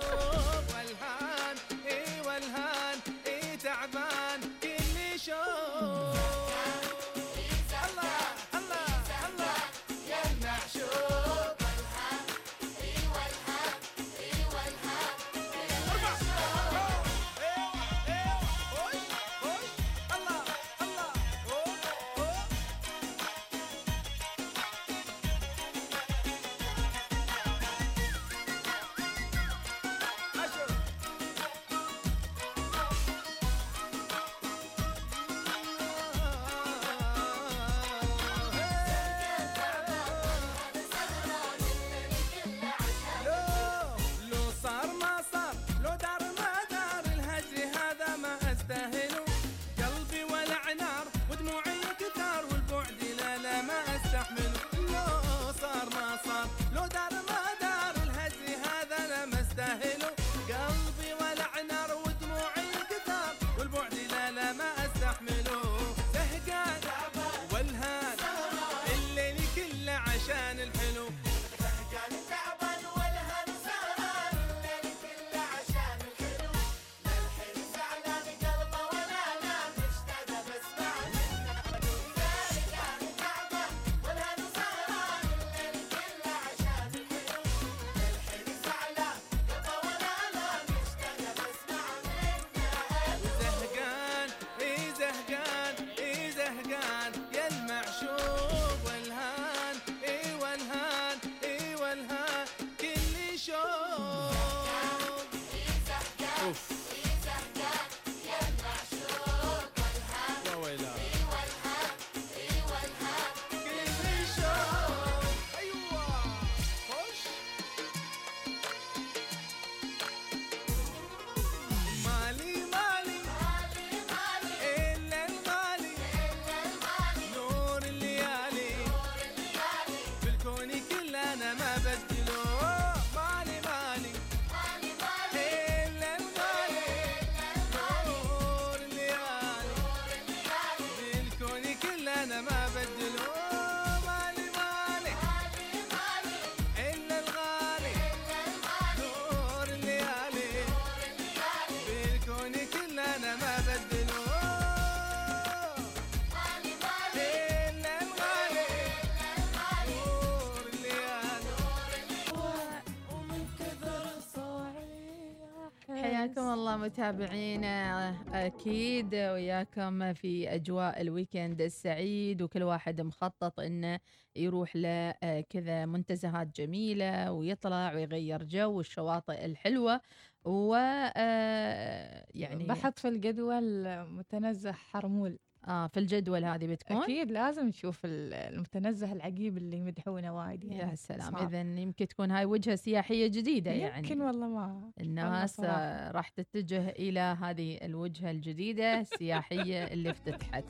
الله 166.71 166.85
متابعينا 166.85 168.09
أكيد 168.33 169.15
وياكم 169.15 170.13
في 170.13 170.55
أجواء 170.55 171.01
ال 171.01 171.09
weekend 171.09 171.61
السعيد 171.61 172.41
وكل 172.41 172.63
واحد 172.63 173.01
مخطط 173.01 173.59
إنه 173.59 173.99
يروح 174.35 174.75
له 174.75 175.13
آه، 175.23 175.85
منتزهات 175.85 176.55
جميلة 176.55 177.31
ويطلع 177.31 177.93
ويغير 177.93 178.43
جو 178.43 178.79
الشواطئ 178.79 179.45
الحلوة 179.45 180.01
و 180.45 180.75
آه، 181.15 182.25
يعني 182.35 182.65
بحط 182.65 182.99
في 182.99 183.07
الجدول 183.07 183.85
متنزه 184.05 184.71
حرمول. 184.71 185.39
آه 185.67 185.87
في 185.87 185.99
الجدول 185.99 186.45
هذه 186.45 186.67
بتكون 186.67 186.97
أكيد 186.97 187.31
لازم 187.31 187.67
نشوف 187.67 188.05
ال- 188.05 188.33
المتنزه 188.33 189.11
العقيب 189.13 189.57
اللي 189.57 189.77
يمدحونه 189.77 190.35
وايد 190.35 190.63
يا 190.63 190.73
يعني 190.73 190.95
سلام 190.95 191.31
صعب. 191.31 191.47
اذا 191.53 191.61
يمكن 191.61 192.07
تكون 192.07 192.31
هاي 192.31 192.45
وجهة 192.45 192.75
سياحية 192.75 193.27
جديدة 193.27 193.71
يعني 193.71 193.97
يمكن 194.09 194.21
والله 194.21 194.47
ما 194.47 194.91
الناس. 195.01 195.59
آه، 195.59 196.11
راح 196.11 196.29
تتجه 196.29 196.89
إلى 196.89 197.19
هذه 197.19 197.77
الوجهة 197.81 198.31
الجديدة 198.31 198.99
السياحية 198.99 199.83
اللي 199.83 200.09
افتتحت 200.09 200.63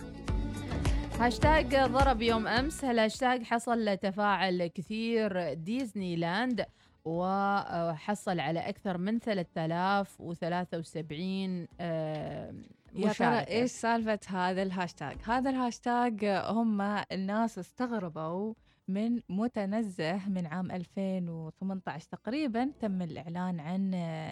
هاشتاج 1.20 1.76
ضرب 1.76 2.22
يوم 2.22 2.48
أمس 2.48 2.86
هالهاشتاج 2.86 3.44
حصل 3.44 3.98
تفاعل 3.98 4.68
كثير 4.68 5.54
ديزني 5.54 6.16
لاند 6.16 6.66
وحصل 7.06 8.40
على 8.40 8.60
أكثر 8.60 8.98
من 8.98 9.20
3073 9.20 11.68
آه، 11.80 12.54
يا 12.96 13.14
ترى 13.14 13.40
إيش 13.40 13.72
سالفة 13.72 14.20
هذا 14.28 14.64
الهاشتاج 14.64 15.18
هذا 15.26 15.50
الهاشتاج 15.50 16.26
هم 16.26 16.82
الناس 17.12 17.60
استغربوا 17.60 18.54
من 18.88 19.22
متنزه 19.30 20.30
من 20.30 20.48
عام 20.48 20.72
2018 20.72 22.08
تقريبا 22.12 22.72
تم 22.80 23.02
الإعلان 23.02 23.60
عن 23.60 23.92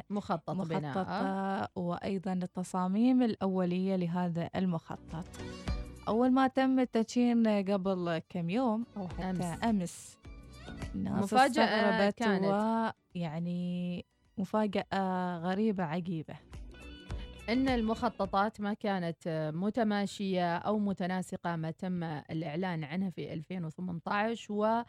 مخطط 0.10 0.52
بناء. 0.52 0.82
مخطط 0.82 1.72
وأيضا 1.76 2.34
التصاميم 2.34 3.22
الأولية 3.22 3.96
لهذا 3.96 4.50
المخطط. 4.56 5.26
أول 6.08 6.32
ما 6.32 6.48
تم 6.48 6.80
التدشين 6.80 7.48
قبل 7.48 8.22
كم 8.30 8.50
يوم 8.50 8.86
أو 8.98 9.08
حتى 9.08 9.24
أمس. 9.24 9.44
أمس, 9.44 9.64
أمس 9.64 10.18
الناس 10.96 11.24
مفاجأة 11.24 11.64
استغربت 11.64 12.18
كانت. 12.18 12.94
ويعني 13.16 14.06
مفاجأة 14.38 15.38
غريبة 15.38 15.84
عجيبة. 15.84 16.49
إن 17.50 17.70
المخططات 17.70 18.62
ما 18.62 18.74
كانت 18.74 19.18
آه، 19.28 19.52
متماشية 19.52 20.58
أو 20.58 20.80
متناسقة 20.80 21.56
ما 21.56 21.72
تم 21.72 22.04
الإعلان 22.04 22.84
عنها 22.84 23.10
في 23.10 23.34
2018 23.34 24.66
آه، 24.66 24.86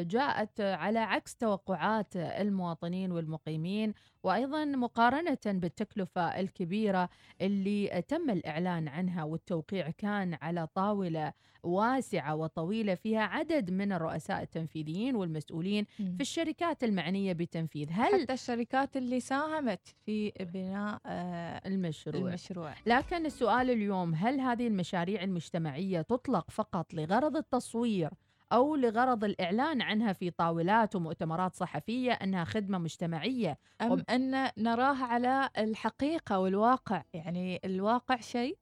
جاءت 0.00 0.60
على 0.60 0.98
عكس 0.98 1.36
توقعات 1.36 2.16
المواطنين 2.16 3.12
والمقيمين 3.12 3.94
وأيضا 4.22 4.64
مقارنة 4.64 5.38
بالتكلفة 5.46 6.40
الكبيرة 6.40 7.08
اللي 7.40 8.04
تم 8.08 8.30
الإعلان 8.30 8.88
عنها 8.88 9.24
والتوقيع 9.24 9.90
كان 9.90 10.38
على 10.42 10.66
طاولة 10.66 11.32
واسعة 11.62 12.34
وطويلة 12.34 12.94
فيها 12.94 13.20
عدد 13.20 13.70
من 13.70 13.92
الرؤساء 13.92 14.42
التنفيذيين 14.42 15.16
والمسؤولين 15.16 15.84
في 15.96 16.20
الشركات 16.20 16.84
المعنية 16.84 17.32
بتنفيذ 17.32 17.88
هل 17.90 18.22
حتى 18.22 18.32
الشركات 18.32 18.96
اللي 18.96 19.20
ساهمت 19.20 19.94
في 20.06 20.30
بناء 20.40 21.00
آه، 21.06 21.68
المشروع. 21.68 22.28
المشروع. 22.28 22.74
لكن 22.86 23.26
السؤال 23.26 23.70
اليوم 23.70 24.14
هل 24.14 24.40
هذه 24.40 24.66
المشاريع 24.66 25.22
المجتمعية 25.22 26.02
تطلق 26.02 26.50
فقط 26.50 26.94
لغرض 26.94 27.36
التصوير 27.36 28.10
أو 28.52 28.76
لغرض 28.76 29.24
الإعلان 29.24 29.82
عنها 29.82 30.12
في 30.12 30.30
طاولات 30.30 30.96
ومؤتمرات 30.96 31.54
صحفية 31.56 32.12
أنها 32.12 32.44
خدمة 32.44 32.78
مجتمعية 32.78 33.58
أم 33.82 33.92
وب- 33.92 34.10
أن 34.10 34.50
نراها 34.58 35.04
على 35.04 35.50
الحقيقة 35.58 36.38
والواقع. 36.38 37.02
يعني 37.14 37.60
الواقع 37.64 38.16
شيء 38.20 38.58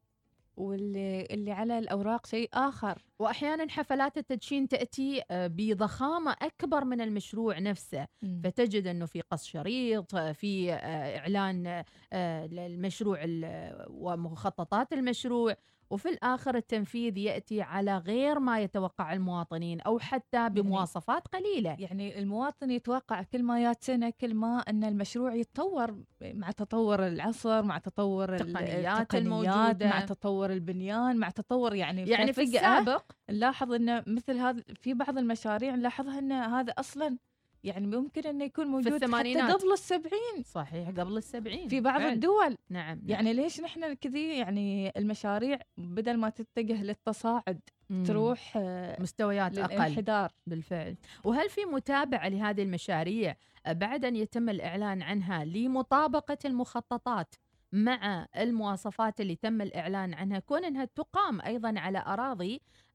واللي 0.56 1.26
اللي 1.30 1.52
على 1.52 1.78
الأوراق 1.78 2.26
شيء 2.26 2.48
آخر. 2.54 3.02
واحيانا 3.18 3.66
حفلات 3.70 4.18
التدشين 4.18 4.68
تأتي 4.68 5.22
آه، 5.30 5.46
بضخامة 5.46 6.36
أكبر 6.42 6.84
من 6.84 7.00
المشروع 7.00 7.58
نفسه. 7.58 8.06
فتجد 8.44 8.86
إنه 8.86 9.06
في 9.06 9.20
قص 9.20 9.44
شريط 9.44 10.14
آه، 10.14 10.32
في 10.32 10.72
آه، 10.72 11.18
إعلان 11.18 11.84
آه، 12.12 12.46
للمشروع 12.46 13.18
ال- 13.24 13.86
ومخططات 13.90 14.92
المشروع. 14.92 15.54
وفي 15.90 16.08
الآخر 16.08 16.56
التنفيذ 16.56 17.16
يأتي 17.18 17.62
على 17.62 17.98
غير 17.98 18.38
ما 18.38 18.60
يتوقع 18.60 19.12
المواطنين 19.12 19.80
أو 19.80 19.98
حتى 19.98 20.48
بمواصفات 20.48 21.28
قليلة 21.28 21.76
يعني 21.78 22.18
المواطن 22.18 22.70
يتوقع 22.70 23.22
كل 23.22 23.42
ما 23.42 23.60
يات 23.62 23.84
سنة 23.84 24.10
كل 24.20 24.34
ما 24.34 24.58
أن 24.58 24.84
المشروع 24.84 25.34
يتطور 25.34 25.96
مع 26.22 26.50
تطور 26.50 27.06
العصر 27.06 27.62
مع 27.62 27.78
تطور 27.78 28.34
ال- 28.34 28.40
التقنيات 28.40 29.00
التقنيات 29.00 29.14
الموجودة. 29.14 29.86
مع 29.88 30.00
تطور 30.00 30.52
البنيان 30.52 31.16
مع 31.16 31.30
تطور 31.30 31.74
يعني 31.74 32.08
يعني 32.08 32.32
في 32.32 32.46
فجأة 32.46 32.78
السابق 32.78 33.04
نلاحظ 33.30 33.72
أن 33.72 34.02
مثل 34.06 34.36
هذا 34.38 34.62
في 34.80 34.94
بعض 34.94 35.18
المشاريع 35.18 35.74
نلاحظها 35.74 36.18
أن 36.18 36.32
هذا 36.32 36.72
أصلا 36.72 37.18
يعني 37.64 37.86
ممكن 37.86 38.26
أنه 38.26 38.44
يكون 38.44 38.66
موجود 38.66 38.94
حتى 38.94 39.04
الثمانينات. 39.04 39.52
قبل 39.52 39.72
السبعين 39.72 40.42
صحيح 40.44 40.88
قبل 40.88 41.16
السبعين 41.16 41.68
في 41.68 41.80
بعض 41.80 42.00
فعلا. 42.00 42.12
الدول 42.12 42.56
نعم 42.70 43.00
يعني 43.06 43.32
ليش 43.32 43.60
نحن 43.60 43.94
كذي 43.94 44.38
يعني 44.38 44.92
المشاريع 44.96 45.58
بدل 45.76 46.16
ما 46.16 46.28
تتجه 46.30 46.82
للتصاعد 46.82 47.60
مم. 47.90 48.04
تروح 48.04 48.52
آه، 48.56 49.02
مستويات 49.02 49.58
أقل 49.58 49.74
للانحدار 49.74 50.32
بالفعل 50.46 50.96
وهل 51.24 51.50
في 51.50 51.64
متابعة 51.64 52.28
لهذه 52.28 52.62
المشاريع 52.62 53.36
بعد 53.66 54.04
أن 54.04 54.16
يتم 54.16 54.48
الإعلان 54.48 55.02
عنها 55.02 55.44
لمطابقة 55.44 56.38
المخططات 56.44 57.34
مع 57.72 58.26
المواصفات 58.36 59.20
اللي 59.20 59.36
تم 59.36 59.62
الإعلان 59.62 60.14
عنها 60.14 60.38
كون 60.38 60.64
أنها 60.64 60.84
تقام 60.84 61.40
أيضا 61.40 61.74
على 61.76 62.04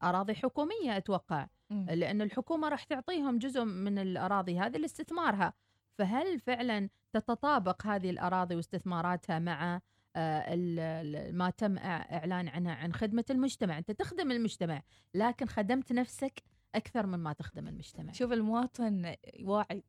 أراضي 0.03 0.35
حكومية 0.35 0.97
أتوقع 0.97 1.41
مم. 1.41 1.47
لأن 1.69 2.21
الحكومة 2.21 2.69
راح 2.69 2.83
تعطيهم 2.83 3.37
جزء 3.37 3.63
من 3.63 3.99
الأراضي 3.99 4.59
هذه 4.59 4.77
لاستثمارها. 4.77 5.53
فهل 5.97 6.39
فعلا 6.39 6.89
تتطابق 7.13 7.87
هذه 7.87 8.09
الأراضي 8.09 8.55
واستثماراتها 8.55 9.39
مع 9.39 9.81
آه، 10.15 10.55
ما 11.31 11.49
تم 11.49 11.77
إع- 11.77 11.81
إعلان 11.85 12.47
عنها 12.47 12.73
عن 12.75 12.93
خدمة 12.93 13.25
المجتمع؟ 13.29 13.77
أنت 13.77 13.91
تخدم 13.91 14.31
المجتمع 14.31 14.81
لكن 15.13 15.45
خدمت 15.45 15.91
نفسك 15.93 16.43
أكثر 16.75 17.05
مما 17.05 17.33
تخدم 17.33 17.67
المجتمع. 17.67 18.11
شوف 18.11 18.31
المواطن 18.33 19.15
واعي. 19.43 19.83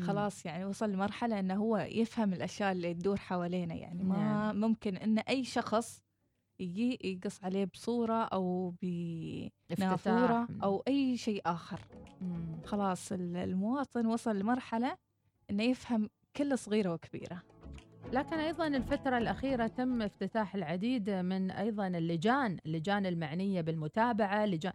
خلاص 0.00 0.46
يعني 0.46 0.64
وصل 0.64 0.90
لمرحلة 0.90 1.40
أنه 1.40 1.54
هو 1.54 1.76
يفهم 1.78 2.32
الأشياء 2.32 2.72
اللي 2.72 2.94
تدور 2.94 3.16
حوالينا. 3.16 3.74
يعني 3.74 4.02
ما 4.04 4.16
نعم. 4.16 4.60
ممكن 4.60 4.96
أن 4.96 5.18
أي 5.18 5.44
شخص 5.44 6.02
يجي 6.60 6.98
يقص 7.04 7.44
عليه 7.44 7.64
بصورة 7.64 8.22
أو 8.24 8.74
بنافورة. 8.82 10.48
أو 10.62 10.82
أي 10.88 11.16
شيء 11.16 11.42
آخر. 11.46 11.80
مم. 12.20 12.56
خلاص 12.64 13.12
ال- 13.12 13.36
المواطن 13.36 14.06
وصل 14.06 14.38
لمرحلة 14.38 14.96
أنه 15.50 15.62
يفهم 15.62 16.10
كل 16.36 16.58
صغيرة 16.58 16.92
وكبيرة. 16.92 17.42
لكن 18.12 18.36
أيضا 18.38 18.66
الفترة 18.66 19.18
الأخيرة 19.18 19.66
تم 19.66 20.02
افتتاح 20.02 20.54
العديد 20.54 21.10
من 21.10 21.50
أيضا 21.50 21.86
اللجان 21.86 22.58
اللجان 22.66 23.06
المعنية 23.06 23.60
بالمتابعة 23.60 24.46
لجان 24.46 24.72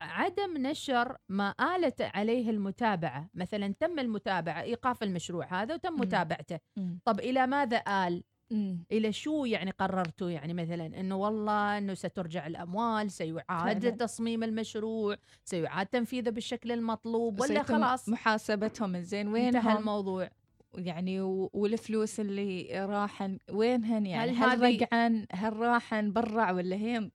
عدم 0.00 0.56
نشر 0.66 1.16
ما 1.28 1.54
آلت 1.76 2.02
عليه 2.02 2.50
المتابعة. 2.50 3.28
مثلا 3.34 3.74
تم 3.80 3.98
المتابعة 3.98 4.62
إيقاف 4.62 5.02
المشروع 5.02 5.62
هذا 5.62 5.74
وتم. 5.74 5.94
متابعته. 6.00 6.58
طب 7.04 7.20
إلى 7.20 7.46
ماذا 7.46 7.76
آل؟ 7.76 8.22
مم. 8.54 8.84
إلى 8.92 9.12
شو 9.12 9.44
يعني 9.44 9.70
قررتوا 9.70 10.30
يعني 10.30 10.54
مثلا 10.54 10.86
إنه 11.00 11.16
والله 11.16 11.78
إنه 11.78 11.94
سترجع 11.94 12.46
الأموال 12.46 13.10
سيعاد 13.10 13.82
فعلاً. 13.82 13.96
تصميم 13.96 14.42
المشروع 14.42 15.16
سيعاد 15.44 15.86
تنفيذه 15.86 16.30
بالشكل 16.30 16.72
المطلوب 16.72 17.40
ولا 17.40 17.62
خلاص؟ 17.62 18.08
محاسبتهم. 18.08 19.00
زين 19.00 19.26
انتهى 19.26 19.44
وينهم 19.44 19.76
الموضوع. 19.76 20.30
يعني 20.74 21.20
والفلوس 21.52 22.20
اللي 22.20 22.84
راحن 22.86 23.38
وينهن 23.50 24.06
يعني؟ 24.06 24.30
هل 24.30 24.36
هل, 24.36 24.62
رجعن؟ 24.62 25.26
هل 25.32 25.56
راحن 25.56 26.12
برع 26.12 26.50
ولا 26.50 26.76
هي 26.76 27.10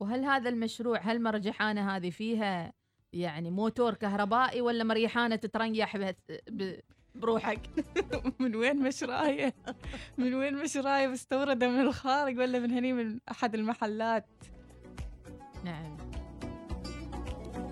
وهل 0.00 0.24
هذا 0.24 0.48
المشروع 0.48 0.98
هل 0.98 1.22
مرجحانة 1.22 1.96
هذه 1.96 2.10
فيها 2.10 2.72
يعني 3.12 3.50
موتور 3.50 3.94
كهربائي 3.94 4.60
ولا 4.60 4.84
مريحانة 4.84 5.36
تترنيح 5.36 6.14
بروحك. 7.16 7.60
من 8.40 8.56
وين 8.56 8.76
مشرايه 8.76 9.54
من 10.18 10.34
وين 10.34 10.54
مشرايه 10.54 11.06
مستورده 11.06 11.68
من 11.68 11.80
الخارج 11.80 12.38
ولا 12.38 12.58
من 12.58 12.70
هني 12.70 12.92
من 12.92 13.18
أحد 13.30 13.54
المحلات؟ 13.54 14.26
نعم. 15.64 15.96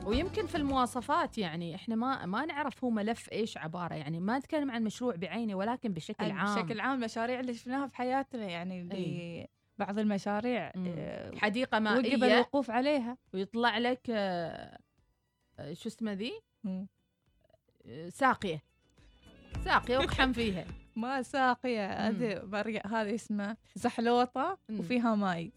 ويمكن 0.06 0.46
في 0.46 0.54
المواصفات 0.54 1.38
يعني 1.38 1.74
إحنا 1.74 1.94
ما 1.94 2.26
ما 2.26 2.44
نعرف 2.44 2.84
هو 2.84 2.90
ملف 2.90 3.32
إيش 3.32 3.58
عبارة. 3.58 3.94
يعني 3.94 4.20
ما 4.20 4.38
نتكلم 4.38 4.70
عن 4.70 4.84
مشروع 4.84 5.16
بعينه 5.16 5.54
ولكن 5.54 5.92
بشكل 5.92 6.30
عام. 6.30 6.54
بشكل 6.54 6.80
عام 6.80 6.98
المشاريع 6.98 7.40
اللي 7.40 7.54
شفناها 7.54 7.86
في 7.86 7.96
حياتنا. 7.96 8.44
يعني 8.44 8.80
اللي 8.80 9.48
بعض 9.78 9.98
المشاريع 9.98 10.72
مم. 10.74 10.94
آه، 10.98 11.36
حديقة 11.36 11.76
وجب 11.76 11.82
مائية. 11.82 12.34
الوقوف 12.34 12.70
عليها. 12.70 13.16
ويطلع 13.34 13.78
لك 13.78 14.00
آه، 14.10 14.78
آه، 15.58 15.72
شو 15.72 15.88
اسمه 15.88 16.12
ذي؟ 16.12 16.32
ساقية. 18.08 18.62
ساقية 19.64 19.98
واقحم 19.98 20.32
فيها. 20.32 20.64
ما 20.96 21.22
ساقية 21.22 22.08
هذه 22.08 22.42
هذه 22.86 23.14
اسمها 23.14 23.56
زحلوطة. 23.74 24.58
وفيها 24.78 25.14
ماي. 25.14 25.52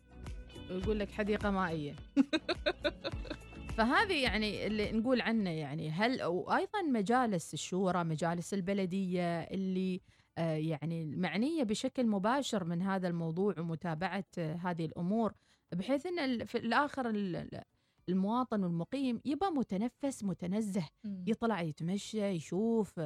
ويقول 0.72 1.00
لك 1.00 1.12
حديقة 1.12 1.50
مائية. 1.52 1.96
فهذه 3.78 4.24
يعني 4.24 4.68
اللي 4.68 4.92
نقول 4.92 5.22
عنه 5.22 5.50
يعني 5.50 5.90
هل 5.92 6.24
وأيضا 6.24 6.82
مجالس 6.82 7.54
الشورى 7.54 8.04
مجالس 8.04 8.54
البلدية 8.54 9.40
اللي 9.42 10.02
آه، 10.38 10.56
يعني 10.56 11.06
معنية 11.06 11.64
بشكل 11.64 12.08
مباشر 12.08 12.64
من 12.64 12.82
هذا 12.82 13.08
الموضوع 13.08 13.56
ومتابعة 13.60 14.24
آه، 14.38 14.56
هذه 14.56 14.86
الأمور 14.86 15.34
بحيث 15.74 16.06
ال- 16.06 16.48
في 16.48 16.58
الآخر 16.58 17.10
ال- 17.10 17.36
ال- 17.36 17.62
المواطن 18.10 18.64
والمقيم 18.64 19.22
يبقى 19.26 19.52
متنفس 19.52 20.24
متنزه 20.24 20.88
يطلع 21.28 21.62
يتمشى 21.62 22.26
يشوف 22.26 23.00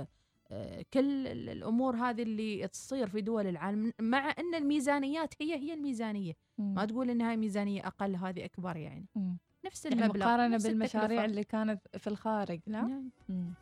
كل 0.93 1.27
ال- 1.27 1.49
الأمور 1.49 1.95
هذه 1.95 2.21
اللي 2.23 2.67
تصير 2.67 3.07
في 3.07 3.21
دول 3.21 3.47
العالم 3.47 3.93
مع 4.01 4.29
أن 4.39 4.55
الميزانيات 4.55 5.33
هي 5.41 5.55
هي 5.55 5.73
الميزانية 5.73 6.33
ما 6.57 6.85
تقول 6.85 7.09
إنها 7.09 7.35
ميزانية 7.35 7.87
أقل 7.87 8.15
هذه 8.15 8.45
أكبر 8.45 8.77
يعني 8.77 9.05
مم. 9.15 9.37
نفس 9.65 9.85
يعني 9.85 10.03
المبلغ 10.03 10.25
مقارنة 10.25 10.55
نفس 10.55 10.67
بالمشاريع 10.67 11.03
التكلفة. 11.05 11.25
اللي 11.25 11.43
كانت 11.43 11.81
في 11.97 12.07
الخارج 12.07 12.59
لا 12.67 12.81
نعم. 12.81 13.09
مم. 13.29 13.53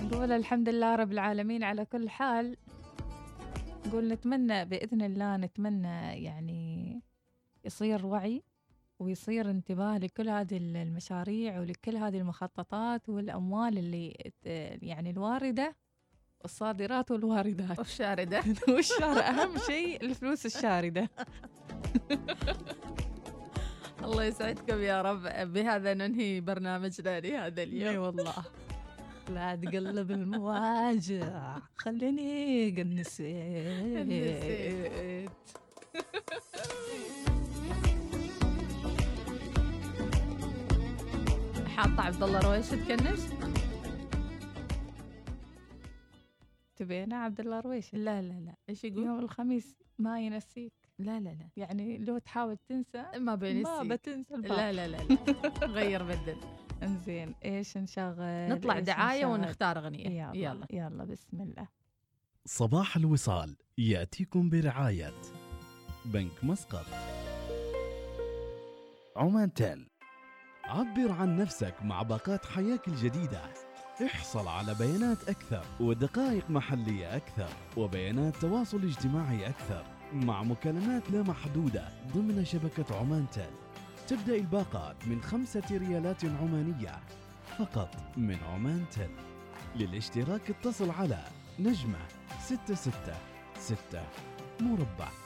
نقول 0.00 0.32
الحمد 0.32 0.68
لله 0.68 0.94
رب 0.94 1.12
العالمين 1.12 1.62
على 1.62 1.84
كل 1.84 2.08
حال 2.10 2.56
نقول 3.86 4.08
نتمنى 4.08 4.64
بإذن 4.64 5.02
الله 5.02 5.36
نتمنى 5.36 6.24
يعني 6.24 7.00
يصير 7.64 8.06
وعي 8.06 8.42
ويصير 9.02 9.50
انتباه 9.50 9.98
لكل 9.98 10.28
هذه 10.28 10.56
المشاريع 10.56 11.60
ولكل 11.60 11.96
هذه 11.96 12.18
المخططات 12.18 13.08
والأموال 13.08 13.78
اللي 13.78 14.32
يعني 14.82 15.10
الواردة 15.10 15.76
والصادرات 16.42 17.10
والواردات. 17.10 17.78
والشاردة 17.78 18.42
والشار 18.68 19.18
أهم 19.20 19.58
شيء 19.58 20.04
الفلوس 20.04 20.46
الشاردة. 20.46 21.10
الله 24.04 24.24
يسعدكم 24.24 24.82
يا 24.82 25.02
رب. 25.02 25.52
بهذا 25.52 25.94
ننهي 25.94 26.40
برنامجنا 26.40 27.20
لهذا 27.20 27.60
إي 27.62 27.66
اليوم 27.66 28.04
والله. 28.04 28.34
لا 29.28 29.56
تقلب 29.56 30.10
المواجع. 30.10 31.58
خليني 31.76 32.70
قنسيت. 32.70 33.98
قنسيت. 33.98 35.30
حاطة 41.82 42.02
عبد 42.02 42.22
الله 42.22 42.40
رويش 42.40 42.68
تكنش؟ 42.68 43.20
تبينا 46.76 47.16
عبد 47.16 47.40
الله 47.40 47.60
رويش؟ 47.60 47.94
لا 47.94 48.22
لا 48.22 48.32
لا. 48.32 48.54
إيش 48.68 48.84
يقول؟ 48.84 49.04
يوم 49.06 49.18
الخميس 49.18 49.76
ما 49.98 50.20
ينسيك. 50.20 50.72
لا 50.98 51.20
لا 51.20 51.28
لا. 51.28 51.48
يعني 51.56 51.98
لو 51.98 52.18
تحاول 52.18 52.56
تنسى 52.56 53.02
ما 53.02 53.18
ما 53.18 53.34
بنسي 53.34 53.88
بتنسى 53.88 54.34
لا 54.36 54.72
لا 54.72 54.88
لا, 54.88 54.96
لا. 54.96 55.16
غير 55.66 56.02
بدل. 56.02 56.36
انزين 56.82 57.34
إيش 57.44 57.76
نشغل؟ 57.76 58.48
نطلع 58.48 58.76
إيش 58.76 58.84
دعاية 58.84 59.18
نشغل؟ 59.18 59.32
ونختار 59.32 59.78
أغنية. 59.78 60.08
يلا 60.08 60.32
يلا. 60.34 60.66
يلا 60.70 61.04
بسم 61.04 61.40
الله. 61.40 61.68
صباح 62.44 62.96
الوصال 62.96 63.56
يأتيكم 63.78 64.50
برعاية 64.50 65.14
بنك 66.04 66.44
مسقط. 66.44 66.86
عمان 69.16 69.52
تيل. 69.52 69.91
عبر 70.64 71.12
عن 71.12 71.36
نفسك 71.36 71.74
مع 71.82 72.02
باقات 72.02 72.46
حياك 72.46 72.88
الجديدة. 72.88 73.40
احصل 74.06 74.48
على 74.48 74.74
بيانات 74.74 75.28
أكثر 75.28 75.64
ودقائق 75.80 76.50
محلية 76.50 77.16
أكثر 77.16 77.48
وبيانات 77.76 78.36
تواصل 78.36 78.82
اجتماعي 78.82 79.46
أكثر 79.46 79.84
مع 80.12 80.42
مكالمات 80.42 81.10
لا 81.10 81.22
محدودة 81.22 81.88
ضمن 82.14 82.44
شبكة 82.44 82.98
عمان 82.98 83.26
تيل 83.32 83.50
تبدأ 84.08 84.34
الباقات 84.36 84.96
من 85.06 85.22
خمسة 85.22 85.62
ريالات 85.70 86.24
عمانية 86.24 87.00
فقط 87.58 87.96
من 88.16 88.38
عمان 88.52 88.84
تيل 88.90 89.10
للاشتراك 89.76 90.50
اتصل 90.50 90.90
على 90.90 91.24
نجمة 91.58 91.98
ستة 92.40 92.74
ستة 92.74 93.14
ستة 93.58 94.02
مربع. 94.60 95.21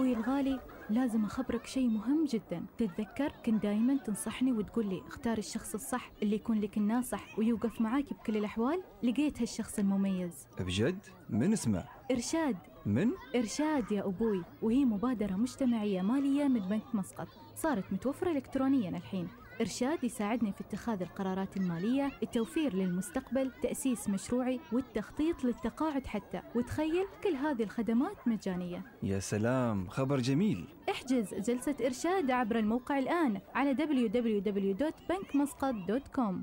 أبوي 0.00 0.12
الغالي 0.12 0.60
لازم 0.90 1.24
أخبرك 1.24 1.66
شيء 1.66 1.88
مهم 1.88 2.24
جدا. 2.24 2.64
تتذكر؟ 2.78 3.32
كنت 3.46 3.62
دايما 3.62 3.96
تنصحني 3.96 4.52
وتقول 4.52 4.86
لي 4.86 5.02
اختار 5.06 5.38
الشخص 5.38 5.74
الصح 5.74 6.10
اللي 6.22 6.36
يكون 6.36 6.60
لك 6.60 6.76
الناصح 6.76 7.38
ويوقف 7.38 7.80
معاك 7.80 8.12
بكل 8.14 8.36
الأحوال؟ 8.36 8.82
لقيت 9.02 9.40
هالشخص 9.40 9.78
المميز. 9.78 10.46
بجد؟ 10.60 10.98
من 11.30 11.52
اسمه؟ 11.52 11.84
إرشاد. 12.10 12.56
من؟ 12.86 13.10
إرشاد 13.36 13.92
يا 13.92 14.06
أبوي 14.06 14.42
وهي 14.62 14.84
مبادرة 14.84 15.32
مجتمعية 15.34 16.02
مالية 16.02 16.44
من 16.48 16.60
بنك 16.60 16.94
مسقط. 16.94 17.28
صارت 17.56 17.92
متوفرة 17.92 18.30
إلكترونيا 18.30 18.90
الحين. 18.90 19.28
إرشاد 19.60 20.04
يساعدني 20.04 20.52
في 20.52 20.60
اتخاذ 20.60 21.02
القرارات 21.02 21.56
المالية 21.56 22.10
التوفير 22.22 22.74
للمستقبل 22.74 23.52
تأسيس 23.62 24.08
مشروعي 24.08 24.60
والتخطيط 24.72 25.44
للتقاعد 25.44 26.06
حتى. 26.06 26.42
وتخيل 26.54 27.06
كل 27.24 27.34
هذه 27.34 27.62
الخدمات 27.62 28.28
مجانية. 28.28 28.82
يا 29.02 29.18
سلام 29.18 29.88
خبر 29.88 30.20
جميل. 30.20 30.64
احجز 30.90 31.34
جلسة 31.34 31.74
إرشاد 31.86 32.30
عبر 32.30 32.58
الموقع 32.58 32.98
الآن 32.98 33.40
على 33.54 33.74
www.bankmuscat.com 33.74 36.34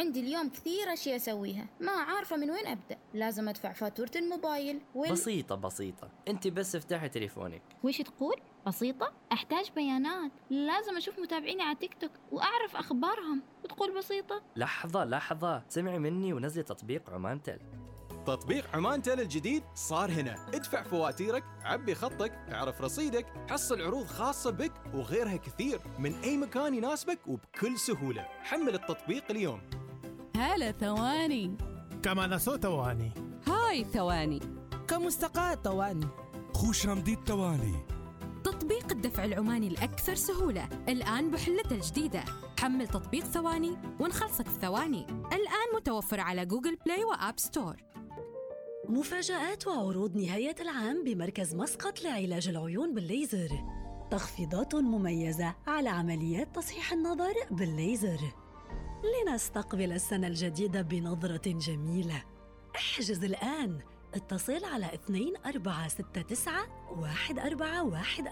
عندي 0.00 0.20
اليوم 0.20 0.48
كثير 0.48 0.92
أشياء 0.92 1.16
أسويها. 1.16 1.66
ما 1.80 1.92
عارفة 1.92 2.36
من 2.36 2.50
وين 2.50 2.66
أبدأ. 2.66 2.98
لازم 3.14 3.48
أدفع 3.48 3.72
فاتورة 3.72 4.10
الموبايل 4.16 4.80
وال... 4.94 5.12
بسيطة 5.12 5.54
بسيطة. 5.54 6.10
أنت 6.28 6.48
بس 6.48 6.76
افتحي 6.76 7.08
تليفونك. 7.08 7.62
وش 7.82 7.98
تقول؟ 7.98 8.36
بسيطة؟ 8.66 9.12
أحتاج 9.32 9.70
بيانات. 9.76 10.30
لازم 10.50 10.96
أشوف 10.96 11.18
متابعيني 11.18 11.62
على 11.62 11.76
تيك 11.76 11.94
توك 11.94 12.10
وأعرف 12.32 12.76
أخبارهم. 12.76 13.42
وتقول 13.64 13.98
بسيطة؟ 13.98 14.42
لحظة 14.56 15.04
لحظة. 15.04 15.62
سمعي 15.68 15.98
مني 15.98 16.32
ونزلي 16.32 16.62
تطبيق 16.62 17.10
عمان 17.10 17.42
تل 17.42 17.58
تطبيق 18.26 18.76
عمان 18.76 19.02
تل 19.02 19.20
الجديد 19.20 19.62
صار 19.74 20.10
هنا. 20.10 20.46
ادفع 20.54 20.82
فواتيرك 20.82 21.44
عبي 21.64 21.94
خطك 21.94 22.32
اعرف 22.52 22.80
رصيدك 22.80 23.26
حصل 23.50 23.82
عروض 23.82 24.06
خاصة 24.06 24.50
بك 24.50 24.72
وغيرها 24.94 25.36
كثير. 25.36 25.80
من 25.98 26.14
أي 26.14 26.36
مكان 26.36 26.74
يناسبك 26.74 27.28
وبكل 27.28 27.78
سهولة. 27.78 28.22
حمل 28.22 28.74
التطبيق 28.74 29.24
اليوم. 29.30 29.60
هلا 30.40 30.72
ثواني. 30.72 31.56
كما 32.02 32.26
نسو 32.26 32.56
تواني. 32.56 33.12
هاي 33.46 33.84
ثواني. 33.84 34.40
كمستقاة 34.88 35.54
تواني. 35.54 36.06
خوش 36.54 36.86
رمديد 36.86 37.24
تواني. 37.24 37.74
تطبيق 38.44 38.92
الدفع 38.92 39.24
العماني 39.24 39.68
الأكثر 39.68 40.14
سهولة. 40.14 40.68
الآن 40.88 41.30
بحلته 41.30 41.74
الجديدة. 41.74 42.24
حمل 42.60 42.88
تطبيق 42.88 43.24
ثواني 43.24 43.76
ونخلصك 44.00 44.48
ثواني 44.48 45.06
الآن 45.08 45.74
متوفر 45.76 46.20
على 46.20 46.46
جوجل 46.46 46.76
بلاي 46.86 47.04
وآب 47.04 47.38
ستور. 47.38 47.76
مفاجآت 48.88 49.66
وعروض 49.66 50.16
نهاية 50.16 50.56
العام 50.60 51.04
بمركز 51.04 51.54
مسقط 51.54 52.02
لعلاج 52.02 52.48
العيون 52.48 52.94
بالليزر. 52.94 53.48
تخفيضات 54.10 54.74
مميزة 54.74 55.54
على 55.66 55.88
عمليات 55.88 56.56
تصحيح 56.56 56.92
النظر 56.92 57.34
بالليزر. 57.50 58.20
لنستقبل 59.04 59.92
السنة 59.92 60.26
الجديدة 60.26 60.82
بنظرة 60.82 61.42
جميلة. 61.46 62.24
احجز 62.76 63.24
الآن. 63.24 63.80
اتصل 64.14 64.64
على 64.64 64.92
2469 64.92 66.54
1414 67.38 68.26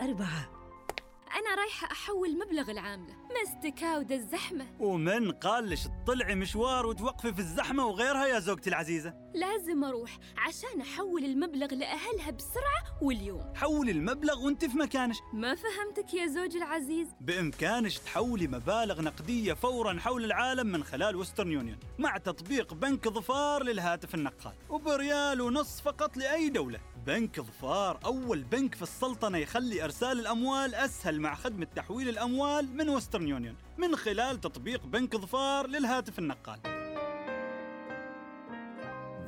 أنا 1.36 1.54
رايحة 1.54 1.92
أحول 1.92 2.38
مبلغ 2.38 2.70
العاملة. 2.70 3.14
مستكاودة 3.42 4.14
الزحمة. 4.14 4.66
ومن 4.80 5.32
قال 5.32 5.70
لش 5.70 5.88
تطلعي 6.04 6.34
مشوار 6.34 6.86
وتوقفي 6.86 7.32
في 7.32 7.38
الزحمة 7.38 7.86
وغيرها 7.86 8.26
يا 8.26 8.38
زوجتي 8.38 8.70
العزيزة؟ 8.70 9.14
لازم 9.34 9.84
أروح 9.84 10.18
عشان 10.36 10.80
أحول 10.80 11.24
المبلغ 11.24 11.74
لأهلها 11.74 12.30
بسرعة 12.30 13.02
واليوم. 13.02 13.54
حولي 13.54 13.90
المبلغ 13.90 14.44
وانت 14.44 14.64
في 14.64 14.78
مكانش. 14.78 15.16
ما 15.32 15.54
فهمتك 15.54 16.14
يا 16.14 16.26
زوجي 16.26 16.58
العزيز. 16.58 17.08
بإمكانش 17.20 17.98
تحولي 17.98 18.46
مبالغ 18.46 19.02
نقدية 19.02 19.52
فورا 19.52 19.98
حول 19.98 20.24
العالم 20.24 20.66
من 20.66 20.84
خلال 20.84 21.16
Western 21.16 21.52
Union 21.52 21.78
مع 21.98 22.16
تطبيق 22.16 22.74
بنك 22.74 23.08
ظفار 23.08 23.62
للهاتف 23.62 24.14
النقال 24.14 24.52
وبريال 24.70 25.40
ونص 25.40 25.80
فقط 25.80 26.16
لأي 26.16 26.48
دولة. 26.48 26.78
بنك 27.06 27.40
ظفار 27.40 28.00
أول 28.04 28.42
بنك 28.42 28.74
في 28.74 28.82
السلطنة 28.82 29.38
يخلي 29.38 29.84
إرسال 29.84 30.20
الأموال 30.20 30.74
أسهل 30.74 31.20
مع 31.20 31.34
خدمة 31.34 31.66
تحويل 31.76 32.08
الأموال 32.08 32.76
من 32.76 32.88
Western 32.88 33.17
Union 33.26 33.56
من 33.78 33.96
خلال 33.96 34.40
تطبيق 34.40 34.86
بنك 34.86 35.16
ظفار 35.16 35.66
للهاتف 35.66 36.18
النقال. 36.18 36.60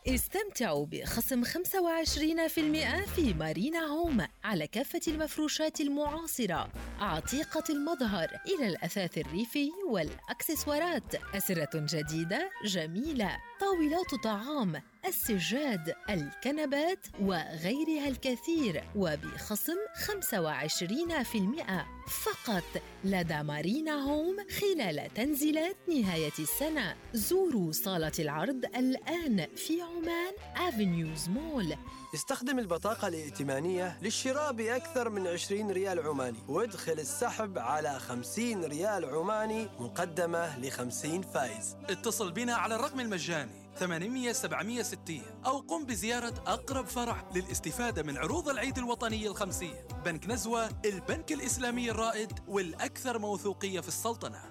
استمتعوا 0.08 0.86
بخصم 0.86 1.44
25% 1.44 3.06
في 3.14 3.34
مارينا 3.34 3.78
هوم 3.78 4.26
على 4.44 4.66
كافة 4.66 5.00
المفروشات 5.08 5.80
المعاصرة. 5.80 6.68
عتيقة 7.00 7.64
المظهر 7.70 8.28
إلى 8.46 8.68
الأثاث 8.68 9.18
الريفي 9.18 9.70
والأكسسوارات. 9.90 11.14
أسرة 11.34 11.70
جديدة 11.74 12.50
جميلة. 12.64 13.36
طاولات 13.60 14.24
طعام 14.24 14.82
السجاد 15.06 15.94
الكنبات 16.10 17.06
وغيرها 17.20 18.08
الكثير 18.08 18.84
وبخصم 18.96 19.76
25% 19.94 21.86
فقط 22.08 22.82
لدى 23.04 23.42
مارينا 23.42 23.92
هوم 23.92 24.36
خلال 24.60 25.14
تنزيلات 25.14 25.76
نهاية 25.88 26.32
السنة. 26.38 26.96
زوروا 27.12 27.72
صالة 27.72 28.12
العرض 28.18 28.64
الآن 28.76 29.46
في 29.56 29.82
عمان 29.82 30.32
أفنيوز 30.68 31.28
مول. 31.28 31.76
استخدم 32.14 32.58
البطاقة 32.58 33.08
الائتمانية 33.08 33.98
للشراء 34.02 34.52
بأكثر 34.52 35.10
من 35.10 35.26
20 35.26 35.70
ريال 35.70 36.00
عماني. 36.00 36.38
وادخل 36.48 36.92
السحب 36.92 37.58
على 37.58 37.98
50 37.98 38.64
ريال 38.64 39.04
عماني 39.04 39.68
مقدمة 39.78 40.58
ل 40.58 40.70
50 40.70 41.22
فايز. 41.22 41.76
اتصل 41.88 42.32
بنا 42.32 42.54
على 42.54 42.74
الرقم 42.74 43.00
المجاني 43.00 43.61
800 43.76 44.32
760 44.32 45.22
أو 45.46 45.58
قم 45.58 45.84
بزيارة 45.86 46.34
أقرب 46.46 46.86
فرع 46.86 47.30
للاستفادة 47.34 48.02
من 48.02 48.16
عروض 48.16 48.48
العيد 48.48 48.78
الوطني 48.78 49.26
الخمسية 49.26 49.86
بنك 50.04 50.26
نزوة 50.26 50.68
البنك 50.84 51.32
الإسلامي 51.32 51.90
الرائد 51.90 52.32
والأكثر 52.48 53.18
موثوقية 53.18 53.80
في 53.80 53.88
السلطنة. 53.88 54.42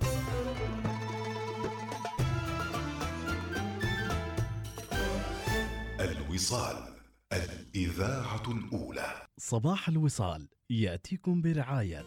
الوصال 5.99 6.95
الإذاعة 7.33 8.43
الأولى. 8.51 9.27
صباح 9.37 9.87
الوصال 9.89 10.47
يأتيكم 10.69 11.41
برعاية 11.41 12.05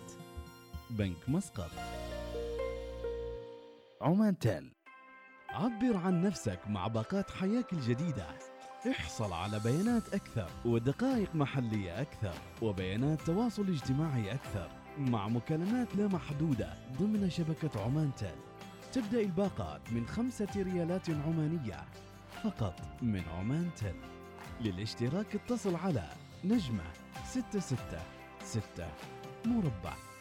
بنك 0.90 1.29
مسقط. 1.29 1.70
عمان 4.03 4.38
تيل 4.38 4.74
عبر 5.50 5.96
عن 5.96 6.22
نفسك 6.22 6.59
مع 6.68 6.87
باقات 6.87 7.30
حياك 7.30 7.72
الجديدة. 7.72 8.26
احصل 8.90 9.33
على 9.33 9.61
بيانات 9.61 10.14
أكثر 10.14 10.50
ودقائق 10.64 11.35
محلية 11.35 12.00
أكثر 12.00 12.35
وبيانات 12.62 13.20
تواصل 13.20 13.68
اجتماعي 13.68 14.33
أكثر 14.33 14.68
مع 14.98 15.28
مكالمات 15.28 15.96
لا 15.96 16.07
محدودة 16.07 16.74
ضمن 16.98 17.30
شبكة 17.30 17.85
عمان 17.85 18.11
تيل 18.14 18.37
تبدأ 18.92 19.20
الباقات 19.20 19.92
من 19.92 20.07
خمسة 20.07 20.48
ريالات 20.57 21.11
عمانية 21.11 21.85
فقط 22.42 22.80
من 23.02 23.22
عمان 23.38 23.70
تيل 23.76 23.96
للاشتراك 24.61 25.35
اتصل 25.35 25.76
على 25.76 26.09
نجمة 26.44 26.85
ستة 27.24 27.61
ستة 27.61 28.02
ستة 28.44 28.88
مربع. 29.44 30.13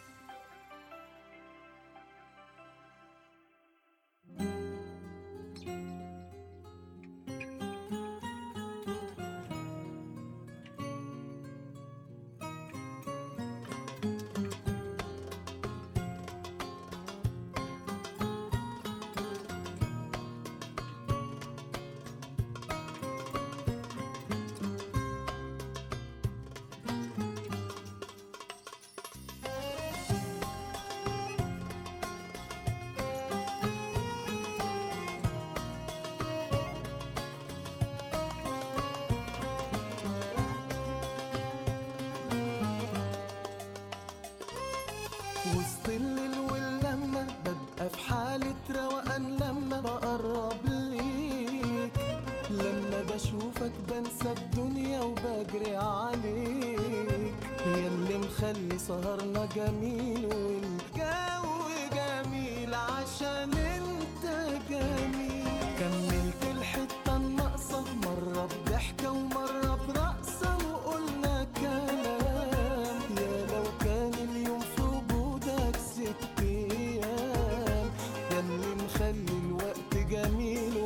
سهرنا 58.87 59.45
جميل 59.55 60.25
والجو 60.25 61.49
جميل 61.97 62.73
عشان 62.73 63.53
انت 63.53 64.23
جميل. 64.69 65.47
كملت 65.79 66.41
الحتة 66.57 67.15
الناقصة 67.15 67.83
مرة 68.05 68.47
بضحكة 68.65 69.11
ومرة 69.11 69.79
برقصة 69.87 70.57
وقلنا 70.71 71.47
كلام. 71.61 72.99
يا 73.17 73.45
لو 73.51 73.63
كان 73.79 74.13
اليوم 74.13 74.59
في 74.59 74.81
وجودك 74.81 75.75
ست 75.77 76.39
أيام 76.39 77.89
يا 78.31 78.39
اللي 78.39 78.75
مخلي 78.83 79.37
الوقت 79.45 79.93
جميل 80.09 80.77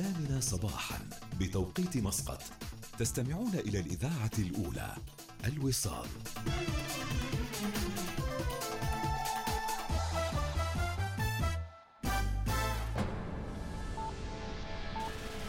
الثامنة 0.00 0.40
صباحا 0.40 0.98
بتوقيت 1.40 1.96
مسقط. 1.96 2.42
تستمعون 2.98 3.54
إلى 3.54 3.80
الإذاعة 3.80 4.30
الأولى 4.38 4.96
الوصال. 5.44 6.08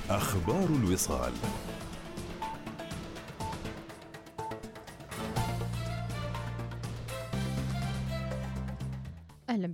أخبار 0.10 0.66
الوصال. 0.66 1.34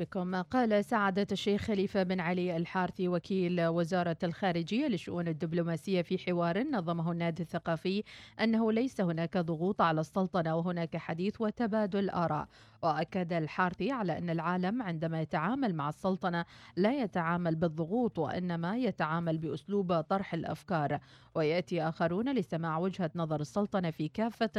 بكم. 0.07 0.41
قال 0.41 0.85
سعادة 0.85 1.27
الشيخ 1.31 1.61
خليفة 1.61 2.03
بن 2.03 2.19
علي 2.19 2.57
الحارثي 2.57 3.07
وكيل 3.07 3.67
وزارة 3.67 4.17
الخارجية 4.23 4.87
للشؤون 4.87 5.27
الدبلوماسية 5.27 6.01
في 6.01 6.17
حوار 6.17 6.63
نظمه 6.63 7.11
النادي 7.11 7.43
الثقافي 7.43 8.03
أنه 8.41 8.71
ليس 8.71 9.01
هناك 9.01 9.37
ضغوط 9.37 9.81
على 9.81 10.01
السلطنة 10.01 10.55
وهناك 10.55 10.97
حديث 10.97 11.41
وتبادل 11.41 12.09
آراء. 12.09 12.47
وأكد 12.83 13.33
الحارثي 13.33 13.91
على 13.91 14.17
أن 14.17 14.29
العالم 14.29 14.81
عندما 14.81 15.21
يتعامل 15.21 15.75
مع 15.75 15.89
السلطنة 15.89 16.45
لا 16.75 17.01
يتعامل 17.01 17.55
بالضغوط 17.55 18.19
وإنما 18.19 18.77
يتعامل 18.77 19.37
بأسلوب 19.37 20.01
طرح 20.01 20.33
الأفكار. 20.33 20.99
ويأتي 21.35 21.81
آخرون 21.81 22.33
لسماع 22.33 22.77
وجهة 22.77 23.11
نظر 23.15 23.41
السلطنة 23.41 23.91
في 23.91 24.07
كافة 24.07 24.51